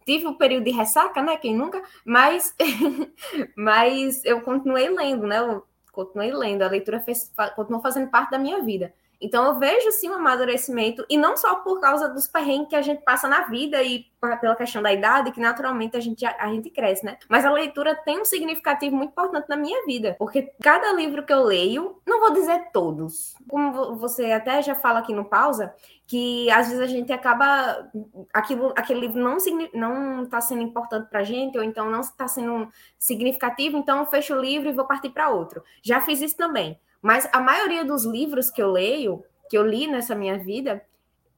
tive 0.05 0.27
o 0.27 0.31
um 0.31 0.35
período 0.35 0.65
de 0.65 0.71
ressaca, 0.71 1.23
né? 1.23 1.37
Quem 1.37 1.55
nunca? 1.55 1.83
Mas, 2.05 2.55
mas 3.55 4.25
eu 4.25 4.41
continuei 4.41 4.89
lendo, 4.89 5.27
né? 5.27 5.39
Eu 5.39 5.65
continuei 5.93 6.33
lendo, 6.33 6.63
a 6.63 6.69
leitura 6.69 7.01
fez, 7.01 7.33
continuou 7.57 7.83
fazendo 7.83 8.11
parte 8.11 8.31
da 8.31 8.39
minha 8.39 8.63
vida. 8.63 8.93
Então 9.21 9.45
eu 9.45 9.59
vejo 9.59 9.91
sim 9.93 10.09
um 10.09 10.15
amadurecimento, 10.15 11.05
e 11.09 11.17
não 11.17 11.37
só 11.37 11.57
por 11.57 11.81
causa 11.81 12.09
dos 12.09 12.27
perrengues 12.27 12.69
que 12.69 12.77
a 12.77 12.83
gente 12.83 13.03
passa 13.03 13.29
na 13.29 13.43
vida 13.45 13.83
e 13.83 14.07
pela 14.41 14.55
questão 14.55 14.83
da 14.83 14.93
idade, 14.93 15.33
que 15.33 15.41
naturalmente 15.41 15.97
a 15.97 16.01
gente, 16.01 16.25
a 16.27 16.47
gente 16.49 16.69
cresce, 16.71 17.05
né? 17.05 17.17
Mas 17.29 17.45
a 17.45 17.51
leitura 17.51 17.95
tem 17.95 18.21
um 18.21 18.25
significativo 18.25 18.95
muito 18.95 19.11
importante 19.11 19.49
na 19.49 19.57
minha 19.57 19.85
vida, 19.87 20.15
porque 20.19 20.53
cada 20.63 20.93
livro 20.93 21.25
que 21.25 21.33
eu 21.33 21.43
leio, 21.43 22.01
não 22.07 22.21
vou 22.21 22.33
dizer 22.33 22.71
todos, 22.73 23.35
como 23.49 23.97
você 23.97 24.31
até 24.33 24.61
já 24.63 24.75
fala 24.75 24.99
aqui 24.99 25.15
no 25.15 25.25
pausa, 25.25 25.75
que 26.07 26.51
às 26.51 26.69
vezes 26.69 26.83
a 26.83 26.87
gente 26.87 27.13
acaba 27.13 27.89
aquilo, 28.33 28.73
aquele 28.77 29.01
livro 29.01 29.23
não 29.23 29.37
não 29.73 30.25
está 30.25 30.41
sendo 30.41 30.63
importante 30.63 31.09
para 31.09 31.21
a 31.21 31.25
gente 31.25 31.57
ou 31.57 31.65
então 31.65 31.91
não 31.91 32.01
está 32.01 32.27
sendo 32.29 32.69
significativo, 32.99 33.79
então 33.79 34.01
eu 34.01 34.07
fecho 34.07 34.35
o 34.35 34.41
livro 34.41 34.69
e 34.69 34.73
vou 34.73 34.87
partir 34.87 35.11
para 35.11 35.31
outro. 35.31 35.63
Já 35.83 36.01
fiz 36.01 36.21
isso 36.21 36.37
também. 36.37 36.79
Mas 37.03 37.29
a 37.33 37.41
maioria 37.41 37.85
dos 37.85 38.05
livros 38.05 38.51
que 38.51 38.63
eu 38.63 38.71
leio, 38.71 39.25
que 39.49 39.57
eu 39.57 39.67
li 39.67 39.87
nessa 39.87 40.15
minha 40.15 40.39
vida, 40.39 40.85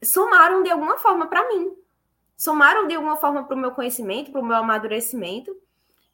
somaram 0.02 0.62
de 0.62 0.70
alguma 0.70 0.98
forma 0.98 1.26
para 1.26 1.48
mim. 1.48 1.72
Somaram 2.36 2.88
de 2.88 2.94
alguma 2.94 3.16
forma 3.16 3.44
para 3.44 3.56
o 3.56 3.60
meu 3.60 3.70
conhecimento, 3.70 4.32
para 4.32 4.40
o 4.40 4.44
meu 4.44 4.56
amadurecimento. 4.56 5.56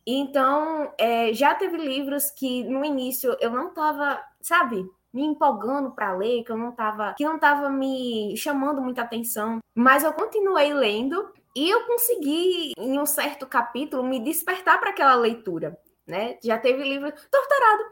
Então, 0.06 0.92
é, 0.98 1.32
já 1.32 1.54
teve 1.54 1.76
livros 1.76 2.30
que 2.30 2.64
no 2.64 2.84
início 2.84 3.36
eu 3.40 3.50
não 3.50 3.68
estava, 3.68 4.22
sabe, 4.40 4.88
me 5.12 5.24
empolgando 5.24 5.90
para 5.90 6.12
ler, 6.12 6.44
que 6.44 6.52
eu 6.52 6.56
não 6.56 6.70
estava, 6.70 7.14
que 7.14 7.24
não 7.24 7.36
estava 7.36 7.70
me 7.70 8.36
chamando 8.36 8.80
muita 8.80 9.02
atenção, 9.02 9.58
mas 9.74 10.04
eu 10.04 10.12
continuei 10.12 10.72
lendo 10.72 11.30
e 11.54 11.68
eu 11.68 11.86
consegui 11.86 12.72
em 12.78 12.98
um 12.98 13.06
certo 13.06 13.46
capítulo 13.46 14.02
me 14.02 14.20
despertar 14.20 14.78
para 14.78 14.90
aquela 14.90 15.14
leitura, 15.14 15.78
né? 16.06 16.38
Já 16.42 16.58
teve 16.58 16.82
livro 16.84 17.10
Torturado, 17.30 17.84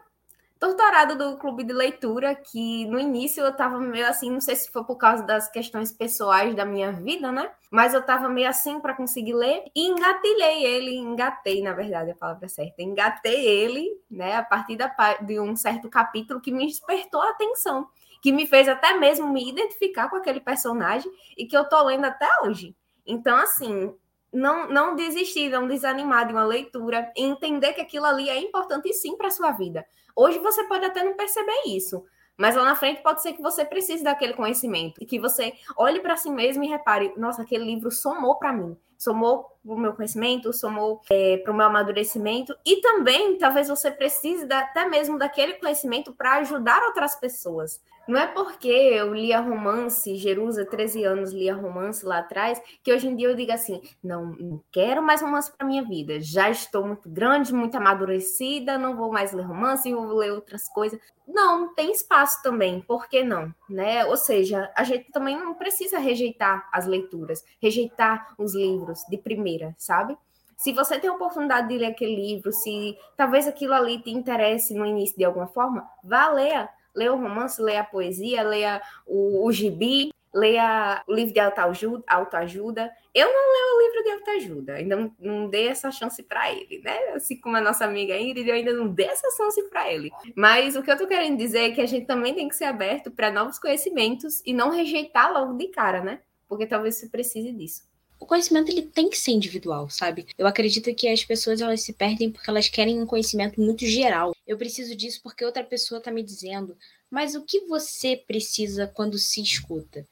doutorado 0.59 1.17
do 1.17 1.37
clube 1.37 1.63
de 1.63 1.73
leitura, 1.73 2.35
que 2.35 2.85
no 2.85 2.99
início 2.99 3.43
eu 3.43 3.55
tava 3.55 3.79
meio 3.79 4.07
assim, 4.07 4.31
não 4.31 4.41
sei 4.41 4.55
se 4.55 4.71
foi 4.71 4.83
por 4.83 4.97
causa 4.97 5.23
das 5.23 5.49
questões 5.49 5.91
pessoais 5.91 6.55
da 6.55 6.65
minha 6.65 6.91
vida, 6.91 7.31
né? 7.31 7.51
Mas 7.71 7.93
eu 7.93 8.01
tava 8.01 8.27
meio 8.29 8.49
assim 8.49 8.79
para 8.79 8.95
conseguir 8.95 9.33
ler 9.33 9.63
e 9.75 9.87
engatilhei 9.87 10.63
ele, 10.63 10.95
engatei, 10.95 11.61
na 11.61 11.73
verdade, 11.73 12.11
a 12.11 12.15
palavra 12.15 12.47
certa, 12.47 12.81
engatei 12.81 13.45
ele, 13.45 13.87
né, 14.09 14.35
a 14.35 14.43
partir 14.43 14.75
da, 14.75 14.87
de 15.21 15.39
um 15.39 15.55
certo 15.55 15.89
capítulo 15.89 16.41
que 16.41 16.51
me 16.51 16.65
despertou 16.65 17.21
a 17.21 17.29
atenção, 17.29 17.87
que 18.21 18.31
me 18.31 18.47
fez 18.47 18.67
até 18.67 18.97
mesmo 18.97 19.31
me 19.31 19.47
identificar 19.49 20.09
com 20.09 20.15
aquele 20.15 20.39
personagem 20.39 21.11
e 21.37 21.45
que 21.45 21.55
eu 21.55 21.67
tô 21.69 21.83
lendo 21.83 22.05
até 22.05 22.27
hoje. 22.43 22.75
Então, 23.05 23.37
assim, 23.37 23.93
não, 24.33 24.69
não 24.69 24.95
desistir, 24.95 25.49
não 25.49 25.67
desanimar 25.67 26.27
de 26.27 26.33
uma 26.33 26.43
leitura, 26.43 27.11
entender 27.15 27.73
que 27.73 27.81
aquilo 27.81 28.05
ali 28.05 28.29
é 28.29 28.39
importante 28.39 28.93
sim 28.93 29.15
para 29.15 29.27
a 29.27 29.31
sua 29.31 29.51
vida. 29.51 29.85
Hoje 30.15 30.39
você 30.39 30.63
pode 30.65 30.85
até 30.85 31.03
não 31.03 31.15
perceber 31.15 31.61
isso, 31.65 32.03
mas 32.37 32.55
lá 32.55 32.63
na 32.63 32.75
frente 32.75 33.01
pode 33.01 33.21
ser 33.21 33.33
que 33.33 33.41
você 33.41 33.65
precise 33.65 34.03
daquele 34.03 34.33
conhecimento 34.33 35.01
e 35.01 35.05
que 35.05 35.19
você 35.19 35.53
olhe 35.75 35.99
para 35.99 36.15
si 36.15 36.29
mesmo 36.29 36.63
e 36.63 36.67
repare: 36.67 37.13
nossa, 37.17 37.41
aquele 37.41 37.65
livro 37.65 37.91
somou 37.91 38.35
para 38.35 38.53
mim, 38.53 38.77
somou 38.97 39.43
para 39.63 39.73
o 39.73 39.79
meu 39.79 39.93
conhecimento, 39.93 40.53
somou 40.53 41.01
é, 41.09 41.37
para 41.37 41.51
o 41.51 41.55
meu 41.55 41.65
amadurecimento 41.65 42.55
e 42.65 42.79
também 42.81 43.37
talvez 43.37 43.67
você 43.67 43.89
precise 43.89 44.45
da, 44.45 44.59
até 44.59 44.87
mesmo 44.87 45.17
daquele 45.17 45.53
conhecimento 45.53 46.13
para 46.13 46.37
ajudar 46.37 46.81
outras 46.83 47.15
pessoas. 47.15 47.81
Não 48.07 48.19
é 48.19 48.27
porque 48.27 48.69
eu 48.69 49.13
lia 49.13 49.39
romance, 49.39 50.15
Jerusa, 50.15 50.65
13 50.65 51.03
anos, 51.03 51.33
lia 51.33 51.55
romance 51.55 52.05
lá 52.05 52.19
atrás, 52.19 52.61
que 52.83 52.91
hoje 52.91 53.07
em 53.07 53.15
dia 53.15 53.27
eu 53.27 53.35
digo 53.35 53.51
assim: 53.51 53.81
não, 54.03 54.27
não 54.27 54.63
quero 54.71 55.03
mais 55.03 55.21
romance 55.21 55.51
para 55.55 55.67
minha 55.67 55.83
vida. 55.83 56.19
Já 56.19 56.49
estou 56.49 56.85
muito 56.85 57.09
grande, 57.09 57.53
muito 57.53 57.75
amadurecida, 57.75 58.77
não 58.77 58.95
vou 58.95 59.11
mais 59.11 59.33
ler 59.33 59.43
romance, 59.43 59.93
vou 59.93 60.15
ler 60.15 60.31
outras 60.31 60.69
coisas. 60.69 60.99
Não, 61.27 61.73
tem 61.73 61.91
espaço 61.91 62.41
também, 62.41 62.79
por 62.81 63.09
que 63.09 63.23
não? 63.23 63.53
Né? 63.69 64.05
Ou 64.05 64.15
seja, 64.15 64.71
a 64.75 64.83
gente 64.85 65.11
também 65.11 65.37
não 65.37 65.53
precisa 65.53 65.99
rejeitar 65.99 66.69
as 66.71 66.87
leituras, 66.87 67.43
rejeitar 67.61 68.33
os 68.37 68.55
livros 68.55 69.01
de 69.09 69.17
primeira, 69.17 69.75
sabe? 69.77 70.17
Se 70.55 70.73
você 70.73 70.99
tem 70.99 71.09
a 71.09 71.13
oportunidade 71.13 71.67
de 71.67 71.77
ler 71.77 71.87
aquele 71.87 72.15
livro, 72.15 72.51
se 72.51 72.97
talvez 73.15 73.47
aquilo 73.47 73.73
ali 73.73 74.01
te 74.01 74.09
interesse 74.09 74.73
no 74.73 74.85
início 74.85 75.15
de 75.15 75.23
alguma 75.23 75.47
forma, 75.47 75.87
vá 76.03 76.29
ler. 76.29 76.67
Leia 76.97 77.13
o 77.13 77.21
romance, 77.21 77.61
leia 77.61 77.81
a 77.81 77.85
poesia, 77.85 78.41
leia 78.41 78.81
o, 79.05 79.45
o 79.45 79.51
gibi, 79.51 80.11
leia 80.33 81.03
o 81.07 81.13
livro 81.13 81.33
de 81.33 81.39
autoajuda. 81.39 82.91
Eu 83.13 83.27
não 83.31 83.53
leio 83.53 83.75
o 83.75 83.81
livro 83.81 84.03
de 84.03 84.09
autoajuda, 84.09 84.73
ainda 84.73 84.95
não, 84.95 85.15
não 85.19 85.49
dei 85.49 85.67
essa 85.67 85.91
chance 85.91 86.21
para 86.23 86.51
ele, 86.51 86.81
né? 86.83 86.97
Assim 87.15 87.39
como 87.39 87.55
a 87.55 87.61
nossa 87.61 87.85
amiga 87.85 88.17
Ingrid, 88.17 88.49
eu 88.49 88.55
ainda 88.55 88.73
não 88.73 88.87
dei 88.87 89.07
essa 89.07 89.29
chance 89.37 89.61
para 89.69 89.93
ele. 89.93 90.11
Mas 90.35 90.75
o 90.75 90.81
que 90.81 90.91
eu 90.91 90.97
tô 90.97 91.07
querendo 91.07 91.37
dizer 91.37 91.59
é 91.59 91.71
que 91.71 91.81
a 91.81 91.85
gente 91.85 92.07
também 92.07 92.33
tem 92.33 92.49
que 92.49 92.55
ser 92.55 92.65
aberto 92.65 93.11
para 93.11 93.31
novos 93.31 93.59
conhecimentos 93.59 94.41
e 94.45 94.53
não 94.53 94.71
rejeitar 94.71 95.31
logo 95.31 95.53
de 95.53 95.67
cara, 95.67 96.01
né? 96.03 96.19
Porque 96.47 96.65
talvez 96.65 96.95
você 96.95 97.07
precise 97.07 97.51
disso 97.51 97.86
o 98.19 98.25
conhecimento 98.25 98.69
ele 98.69 98.81
tem 98.81 99.09
que 99.09 99.17
ser 99.17 99.31
individual, 99.31 99.89
sabe? 99.89 100.27
Eu 100.37 100.47
acredito 100.47 100.93
que 100.93 101.07
as 101.07 101.23
pessoas 101.23 101.61
elas 101.61 101.81
se 101.81 101.93
perdem 101.93 102.31
porque 102.31 102.49
elas 102.49 102.69
querem 102.69 103.01
um 103.01 103.05
conhecimento 103.05 103.61
muito 103.61 103.85
geral. 103.85 104.35
Eu 104.45 104.57
preciso 104.57 104.95
disso 104.95 105.19
porque 105.23 105.45
outra 105.45 105.63
pessoa 105.63 105.99
está 105.99 106.11
me 106.11 106.23
dizendo. 106.23 106.77
Mas 107.09 107.35
o 107.35 107.43
que 107.43 107.61
você 107.61 108.17
precisa 108.17 108.87
quando 108.87 109.17
se 109.17 109.41
escuta? 109.41 110.05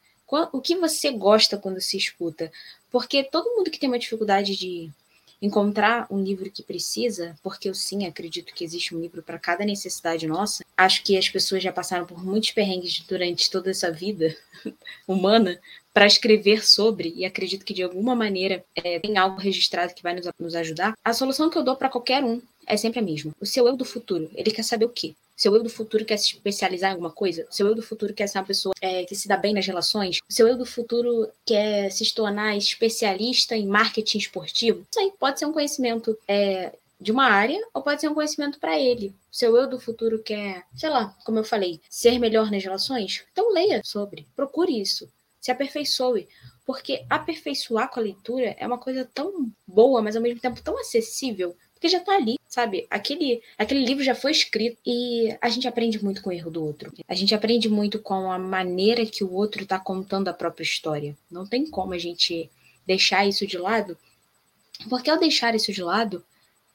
O 0.52 0.62
que 0.62 0.76
você 0.76 1.12
gosta 1.12 1.58
quando 1.58 1.80
se 1.82 1.98
escuta? 1.98 2.52
Porque 2.90 3.24
todo 3.24 3.56
mundo 3.56 3.70
que 3.70 3.80
tem 3.80 3.90
uma 3.90 4.00
dificuldade 4.00 4.56
de 4.56 4.90
encontrar 5.46 6.08
um 6.10 6.22
livro 6.22 6.50
que 6.50 6.64
precisa, 6.64 7.36
porque 7.44 7.70
eu 7.70 7.74
sim 7.74 8.06
acredito 8.06 8.54
que 8.54 8.64
existe 8.64 8.96
um 8.96 9.00
livro 9.00 9.22
para 9.22 9.40
cada 9.40 9.64
necessidade 9.64 10.28
nossa. 10.28 10.66
Acho 10.76 11.04
que 11.04 11.18
as 11.18 11.30
pessoas 11.30 11.62
já 11.62 11.72
passaram 11.72 12.06
por 12.06 12.24
muitos 12.24 12.52
perrengues 12.52 13.00
durante 13.08 13.50
toda 13.50 13.70
essa 13.70 13.92
vida 13.92 14.36
humana 15.08 15.60
para 15.94 16.08
escrever 16.08 16.66
sobre, 16.66 17.14
e 17.16 17.24
acredito 17.24 17.64
que 17.64 17.74
de 17.74 17.84
alguma 17.84 18.16
maneira 18.16 18.66
é, 18.76 19.00
tem 19.00 19.18
algo 19.18 19.40
registrado 19.40 19.94
que 19.94 20.04
vai 20.04 20.14
nos, 20.14 20.28
nos 20.38 20.56
ajudar. 20.56 20.94
A 21.04 21.14
solução 21.14 21.50
que 21.50 21.58
eu 21.58 21.64
dou 21.64 21.76
para 21.76 21.90
qualquer 21.90 22.24
um 22.24 22.42
é 22.68 22.76
sempre 22.76 23.00
a 23.00 23.04
mesma. 23.04 23.34
O 23.40 23.46
seu 23.46 23.68
eu 23.68 23.78
do 23.78 23.86
futuro, 23.86 24.30
ele 24.36 24.52
quer 24.52 24.64
saber 24.64 24.86
o 24.86 24.90
quê? 24.90 25.16
Seu 25.36 25.54
eu 25.54 25.62
do 25.62 25.70
futuro 25.70 26.06
quer 26.06 26.18
se 26.18 26.28
especializar 26.28 26.92
em 26.92 26.94
alguma 26.94 27.12
coisa? 27.12 27.46
Seu 27.50 27.68
eu 27.68 27.76
do 27.76 27.82
futuro 27.82 28.14
quer 28.14 28.28
ser 28.28 28.38
uma 28.38 28.46
pessoa 28.46 28.74
é, 28.80 29.04
que 29.04 29.16
se 29.16 29.28
dá 29.28 29.36
bem 29.36 29.54
nas 29.54 29.66
relações? 29.66 30.20
Seu 30.30 30.48
eu 30.48 30.58
do 30.58 30.66
futuro 30.66 31.30
quer 31.46 31.92
se 31.92 32.14
tornar 32.14 32.56
especialista 32.56 33.56
em 33.56 33.68
marketing 33.68 34.20
esportivo? 34.20 34.86
Isso 34.90 35.00
aí 35.00 35.12
pode 35.20 35.40
ser 35.40 35.46
um 35.46 35.52
conhecimento 35.52 36.18
é, 36.28 36.72
de 37.00 37.12
uma 37.12 37.26
área 37.26 37.60
ou 37.74 37.82
pode 37.82 38.02
ser 38.02 38.08
um 38.08 38.14
conhecimento 38.14 38.60
para 38.60 38.80
ele. 38.80 39.14
Seu 39.32 39.56
eu 39.58 39.68
do 39.68 39.80
futuro 39.80 40.24
quer, 40.24 40.64
sei 40.74 40.90
lá, 40.90 41.16
como 41.26 41.40
eu 41.40 41.44
falei, 41.44 41.82
ser 41.90 42.18
melhor 42.18 42.50
nas 42.50 42.64
relações? 42.64 43.24
Então 43.32 43.52
leia 43.52 43.82
sobre, 43.84 44.26
procure 44.36 44.80
isso, 44.80 45.12
se 45.42 45.52
aperfeiçoe. 45.52 46.28
Porque 46.66 47.06
aperfeiçoar 47.10 47.92
com 47.92 48.00
a 48.00 48.04
leitura 48.04 48.56
é 48.58 48.66
uma 48.66 48.80
coisa 48.80 49.08
tão 49.14 49.52
boa, 49.68 50.02
mas 50.02 50.16
ao 50.16 50.22
mesmo 50.22 50.40
tempo 50.40 50.64
tão 50.64 50.80
acessível 50.80 51.56
porque 51.76 51.90
já 51.90 52.00
tá 52.00 52.16
ali, 52.16 52.40
sabe? 52.48 52.88
Aquele, 52.90 53.44
aquele 53.58 53.86
livro 53.86 54.04
já 54.04 54.16
foi 54.16 54.32
escrito 54.32 54.78
e 54.86 55.36
a 55.42 55.50
gente 55.50 55.68
aprende 55.68 56.04
muito 56.04 56.22
com 56.22 56.30
o 56.30 56.34
erro 56.34 56.50
do 56.50 56.66
outro. 56.66 56.92
A 57.08 57.14
gente 57.14 57.36
aprende 57.36 57.70
muito 57.70 58.00
com 58.00 58.32
a 58.32 58.40
maneira 58.40 59.06
que 59.06 59.24
o 59.24 59.32
outro 59.32 59.66
tá 59.66 59.78
contando 59.78 60.30
a 60.30 60.34
própria 60.34 60.64
história. 60.64 61.16
Não 61.30 61.46
tem 61.46 61.70
como 61.70 61.94
a 61.94 61.98
gente 61.98 62.50
deixar 62.88 63.28
isso 63.28 63.46
de 63.46 63.58
lado, 63.58 63.98
porque 64.90 65.10
ao 65.10 65.20
deixar 65.20 65.54
isso 65.54 65.72
de 65.72 65.84
lado, 65.84 66.24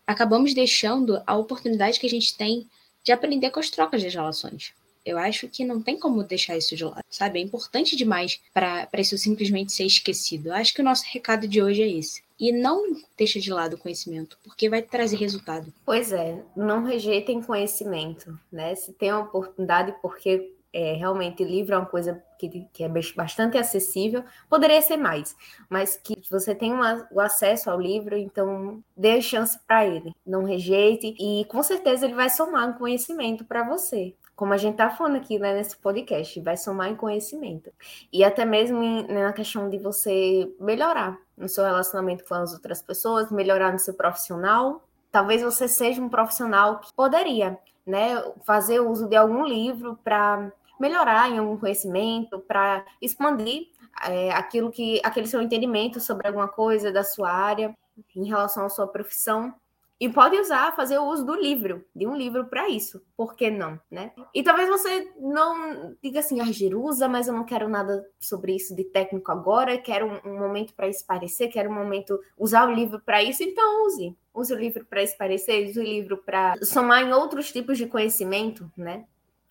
acabamos 0.06 0.52
deixando 0.52 1.22
a 1.26 1.36
oportunidade 1.36 1.98
que 1.98 2.06
a 2.06 2.10
gente 2.10 2.36
tem 2.36 2.68
de 3.02 3.10
aprender 3.10 3.50
com 3.50 3.60
as 3.60 3.70
trocas 3.70 4.02
das 4.02 4.14
relações. 4.14 4.72
Eu 5.04 5.16
acho 5.16 5.48
que 5.48 5.64
não 5.64 5.80
tem 5.80 5.98
como 5.98 6.22
deixar 6.22 6.58
isso 6.58 6.76
de 6.76 6.84
lado, 6.84 7.04
sabe? 7.08 7.38
É 7.38 7.42
importante 7.42 7.96
demais 7.96 8.38
para 8.52 8.88
isso 8.98 9.16
simplesmente 9.16 9.72
ser 9.72 9.86
esquecido. 9.86 10.48
Eu 10.48 10.54
acho 10.54 10.74
que 10.74 10.82
o 10.82 10.84
nosso 10.84 11.04
recado 11.06 11.48
de 11.48 11.62
hoje 11.62 11.82
é 11.82 11.88
esse. 11.88 12.22
E 12.40 12.50
não 12.52 12.96
deixa 13.18 13.38
de 13.38 13.52
lado 13.52 13.74
o 13.74 13.78
conhecimento, 13.78 14.38
porque 14.42 14.70
vai 14.70 14.80
trazer 14.80 15.18
resultado. 15.18 15.70
Pois 15.84 16.10
é, 16.10 16.42
não 16.56 16.82
rejeitem 16.82 17.42
conhecimento, 17.42 18.38
né? 18.50 18.74
Se 18.74 18.94
tem 18.94 19.10
a 19.10 19.18
oportunidade, 19.18 19.94
porque 20.00 20.54
é, 20.72 20.94
realmente 20.94 21.44
livro 21.44 21.74
é 21.74 21.78
uma 21.78 21.86
coisa 21.86 22.22
que, 22.38 22.66
que, 22.72 22.84
é 22.84 22.88
bastante 22.88 23.58
acessível, 23.58 24.24
poderia 24.48 24.80
ser 24.80 24.96
mais, 24.96 25.36
mas 25.68 25.96
que 25.96 26.16
você 26.30 26.54
tem 26.54 26.72
uma, 26.72 27.06
o 27.10 27.20
acesso 27.20 27.68
ao 27.68 27.78
livro, 27.78 28.16
então 28.16 28.82
dê 28.96 29.20
chance 29.20 29.58
para 29.66 29.84
ele, 29.84 30.14
não 30.26 30.44
rejeite, 30.44 31.14
e 31.18 31.44
com 31.46 31.62
certeza 31.62 32.06
ele 32.06 32.14
vai 32.14 32.30
somar 32.30 32.68
um 32.68 32.78
conhecimento 32.78 33.44
para 33.44 33.68
você 33.68 34.14
como 34.40 34.54
a 34.54 34.56
gente 34.56 34.72
está 34.72 34.88
falando 34.88 35.16
aqui 35.16 35.38
né, 35.38 35.52
nesse 35.52 35.76
podcast, 35.76 36.40
vai 36.40 36.56
somar 36.56 36.88
em 36.88 36.96
conhecimento. 36.96 37.70
E 38.10 38.24
até 38.24 38.42
mesmo 38.42 38.82
em, 38.82 39.06
né, 39.06 39.24
na 39.24 39.34
questão 39.34 39.68
de 39.68 39.76
você 39.76 40.50
melhorar 40.58 41.18
no 41.36 41.46
seu 41.46 41.62
relacionamento 41.62 42.24
com 42.24 42.32
as 42.32 42.54
outras 42.54 42.80
pessoas, 42.80 43.30
melhorar 43.30 43.70
no 43.70 43.78
seu 43.78 43.92
profissional. 43.92 44.82
Talvez 45.12 45.42
você 45.42 45.68
seja 45.68 46.00
um 46.00 46.08
profissional 46.08 46.78
que 46.78 46.90
poderia 46.94 47.58
né, 47.86 48.14
fazer 48.46 48.80
uso 48.80 49.06
de 49.06 49.14
algum 49.14 49.44
livro 49.44 49.98
para 50.02 50.50
melhorar 50.80 51.28
em 51.28 51.36
algum 51.36 51.58
conhecimento, 51.58 52.38
para 52.38 52.82
expandir 52.98 53.68
é, 54.08 54.32
aquilo 54.32 54.70
que 54.70 55.02
aquele 55.04 55.26
seu 55.26 55.42
entendimento 55.42 56.00
sobre 56.00 56.26
alguma 56.26 56.48
coisa 56.48 56.90
da 56.90 57.04
sua 57.04 57.30
área 57.30 57.76
em 58.16 58.26
relação 58.26 58.64
à 58.64 58.70
sua 58.70 58.88
profissão. 58.88 59.54
E 60.00 60.08
pode 60.08 60.34
usar, 60.38 60.74
fazer 60.74 60.96
o 60.96 61.04
uso 61.04 61.26
do 61.26 61.34
livro, 61.34 61.84
de 61.94 62.06
um 62.06 62.16
livro 62.16 62.46
para 62.46 62.70
isso. 62.70 63.04
Por 63.14 63.36
que 63.36 63.50
não, 63.50 63.78
né? 63.90 64.12
E 64.34 64.42
talvez 64.42 64.66
você 64.66 65.12
não 65.18 65.94
diga 66.02 66.20
assim, 66.20 66.40
ah, 66.40 66.50
Jerusa, 66.50 67.06
mas 67.06 67.28
eu 67.28 67.34
não 67.34 67.44
quero 67.44 67.68
nada 67.68 68.02
sobre 68.18 68.56
isso 68.56 68.74
de 68.74 68.82
técnico 68.84 69.30
agora, 69.30 69.76
quero 69.76 70.06
um, 70.06 70.30
um 70.30 70.38
momento 70.38 70.72
para 70.72 70.88
esparecer, 70.88 71.52
quero 71.52 71.68
um 71.68 71.74
momento 71.74 72.18
usar 72.38 72.66
o 72.66 72.72
livro 72.72 72.98
para 72.98 73.22
isso, 73.22 73.42
então 73.42 73.86
use. 73.86 74.16
Use 74.32 74.54
o 74.54 74.58
livro 74.58 74.86
para 74.86 75.02
esparecer, 75.02 75.68
use 75.68 75.78
o 75.78 75.84
livro 75.84 76.16
para 76.16 76.56
somar 76.64 77.02
em 77.02 77.12
outros 77.12 77.52
tipos 77.52 77.76
de 77.76 77.86
conhecimento, 77.86 78.72
né? 78.74 79.04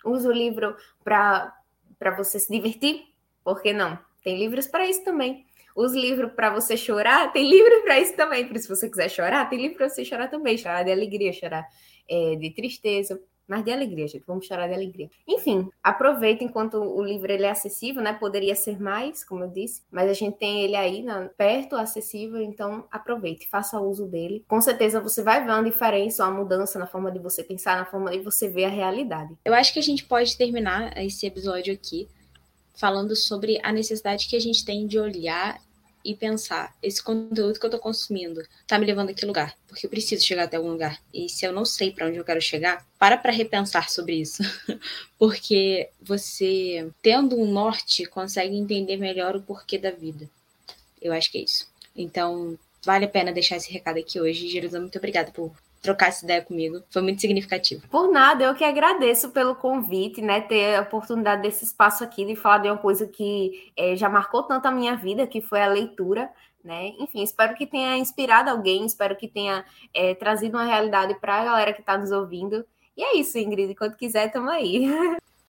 Use 0.04 0.26
o 0.26 0.32
livro 0.32 0.74
para 1.04 1.54
você 2.16 2.40
se 2.40 2.50
divertir, 2.50 3.04
por 3.44 3.62
que 3.62 3.72
não? 3.72 3.96
Tem 4.24 4.36
livros 4.36 4.66
para 4.66 4.86
isso 4.88 5.04
também. 5.04 5.46
Os 5.74 5.92
livros 5.92 6.32
para 6.32 6.50
você 6.50 6.76
chorar, 6.76 7.32
tem 7.32 7.48
livro 7.48 7.82
para 7.82 7.98
isso 8.00 8.14
também. 8.16 8.46
Por 8.46 8.58
se 8.58 8.68
você 8.68 8.88
quiser 8.88 9.08
chorar, 9.08 9.48
tem 9.48 9.60
livro 9.60 9.76
para 9.76 9.88
você 9.88 10.04
chorar 10.04 10.28
também. 10.28 10.56
Chorar 10.58 10.82
de 10.82 10.92
alegria, 10.92 11.32
chorar 11.32 11.66
é, 12.08 12.36
de 12.36 12.50
tristeza, 12.50 13.20
mas 13.50 13.64
de 13.64 13.72
alegria, 13.72 14.06
gente. 14.06 14.22
Vamos 14.28 14.46
chorar 14.46 14.68
de 14.68 14.74
alegria. 14.74 15.10
Enfim, 15.26 15.68
aproveita 15.82 16.44
enquanto 16.44 16.74
o 16.74 17.02
livro 17.02 17.32
ele 17.32 17.44
é 17.44 17.50
acessível, 17.50 18.00
né? 18.00 18.12
Poderia 18.12 18.54
ser 18.54 18.80
mais, 18.80 19.24
como 19.24 19.42
eu 19.42 19.48
disse, 19.48 19.82
mas 19.90 20.08
a 20.08 20.12
gente 20.12 20.38
tem 20.38 20.62
ele 20.62 20.76
aí 20.76 21.04
perto, 21.36 21.74
acessível, 21.74 22.40
então 22.40 22.86
aproveite, 22.92 23.48
faça 23.48 23.80
uso 23.80 24.06
dele. 24.06 24.44
Com 24.46 24.60
certeza 24.60 25.00
você 25.00 25.20
vai 25.20 25.44
ver 25.44 25.50
uma 25.50 25.64
diferença, 25.64 26.24
uma 26.24 26.38
mudança 26.38 26.78
na 26.78 26.86
forma 26.86 27.10
de 27.10 27.18
você 27.18 27.42
pensar, 27.42 27.76
na 27.76 27.84
forma 27.84 28.12
de 28.12 28.20
você 28.20 28.48
ver 28.48 28.66
a 28.66 28.70
realidade. 28.70 29.36
Eu 29.44 29.52
acho 29.52 29.72
que 29.72 29.80
a 29.80 29.82
gente 29.82 30.04
pode 30.04 30.38
terminar 30.38 30.96
esse 30.96 31.26
episódio 31.26 31.74
aqui 31.74 32.08
falando 32.74 33.14
sobre 33.14 33.60
a 33.62 33.72
necessidade 33.72 34.26
que 34.26 34.36
a 34.36 34.40
gente 34.40 34.64
tem 34.64 34.86
de 34.86 34.98
olhar 34.98 35.60
e 36.04 36.14
pensar: 36.14 36.74
esse 36.82 37.02
conteúdo 37.02 37.58
que 37.58 37.64
eu 37.64 37.68
estou 37.68 37.80
consumindo 37.80 38.40
está 38.62 38.78
me 38.78 38.86
levando 38.86 39.10
a 39.10 39.14
que 39.14 39.26
lugar? 39.26 39.56
Porque 39.68 39.86
eu 39.86 39.90
preciso 39.90 40.24
chegar 40.24 40.44
até 40.44 40.56
algum 40.56 40.70
lugar. 40.70 41.00
E 41.12 41.28
se 41.28 41.44
eu 41.44 41.52
não 41.52 41.64
sei 41.64 41.90
para 41.92 42.06
onde 42.06 42.16
eu 42.16 42.24
quero 42.24 42.40
chegar, 42.40 42.86
para 42.98 43.16
para 43.16 43.32
repensar 43.32 43.90
sobre 43.90 44.14
isso. 44.14 44.42
Porque 45.18 45.90
você, 46.00 46.90
tendo 47.02 47.38
um 47.38 47.50
norte, 47.50 48.06
consegue 48.06 48.56
entender 48.56 48.96
melhor 48.96 49.36
o 49.36 49.42
porquê 49.42 49.78
da 49.78 49.90
vida. 49.90 50.28
Eu 51.00 51.12
acho 51.12 51.30
que 51.30 51.38
é 51.38 51.42
isso. 51.42 51.68
Então, 51.94 52.58
vale 52.84 53.04
a 53.04 53.08
pena 53.08 53.32
deixar 53.32 53.56
esse 53.56 53.70
recado 53.70 53.98
aqui 53.98 54.20
hoje. 54.20 54.48
Jerusalém, 54.48 54.82
muito 54.82 54.98
obrigada 54.98 55.30
por 55.30 55.52
trocar 55.80 56.08
essa 56.08 56.24
ideia 56.24 56.42
comigo. 56.42 56.82
Foi 56.90 57.02
muito 57.02 57.20
significativo. 57.20 57.86
Por 57.88 58.10
nada, 58.10 58.44
eu 58.44 58.54
que 58.54 58.64
agradeço 58.64 59.30
pelo 59.30 59.54
convite, 59.54 60.20
né? 60.20 60.40
Ter 60.40 60.76
a 60.76 60.82
oportunidade 60.82 61.42
desse 61.42 61.64
espaço 61.64 62.04
aqui 62.04 62.24
de 62.24 62.36
falar 62.36 62.58
de 62.58 62.68
uma 62.68 62.78
coisa 62.78 63.06
que 63.06 63.72
é, 63.76 63.96
já 63.96 64.08
marcou 64.08 64.42
tanto 64.42 64.66
a 64.66 64.70
minha 64.70 64.96
vida, 64.96 65.26
que 65.26 65.40
foi 65.40 65.62
a 65.62 65.68
leitura. 65.68 66.30
Né? 66.62 66.92
Enfim, 66.98 67.22
espero 67.22 67.54
que 67.54 67.66
tenha 67.66 67.96
inspirado 67.96 68.50
alguém, 68.50 68.84
espero 68.84 69.16
que 69.16 69.26
tenha 69.26 69.64
é, 69.94 70.14
trazido 70.14 70.58
uma 70.58 70.64
realidade 70.64 71.14
para 71.14 71.36
a 71.36 71.44
galera 71.44 71.72
que 71.72 71.80
está 71.80 71.96
nos 71.96 72.12
ouvindo. 72.12 72.66
E 72.94 73.02
é 73.02 73.16
isso, 73.16 73.38
Ingrid. 73.38 73.74
Quando 73.74 73.96
quiser, 73.96 74.30
tamo 74.30 74.50
aí. 74.50 74.86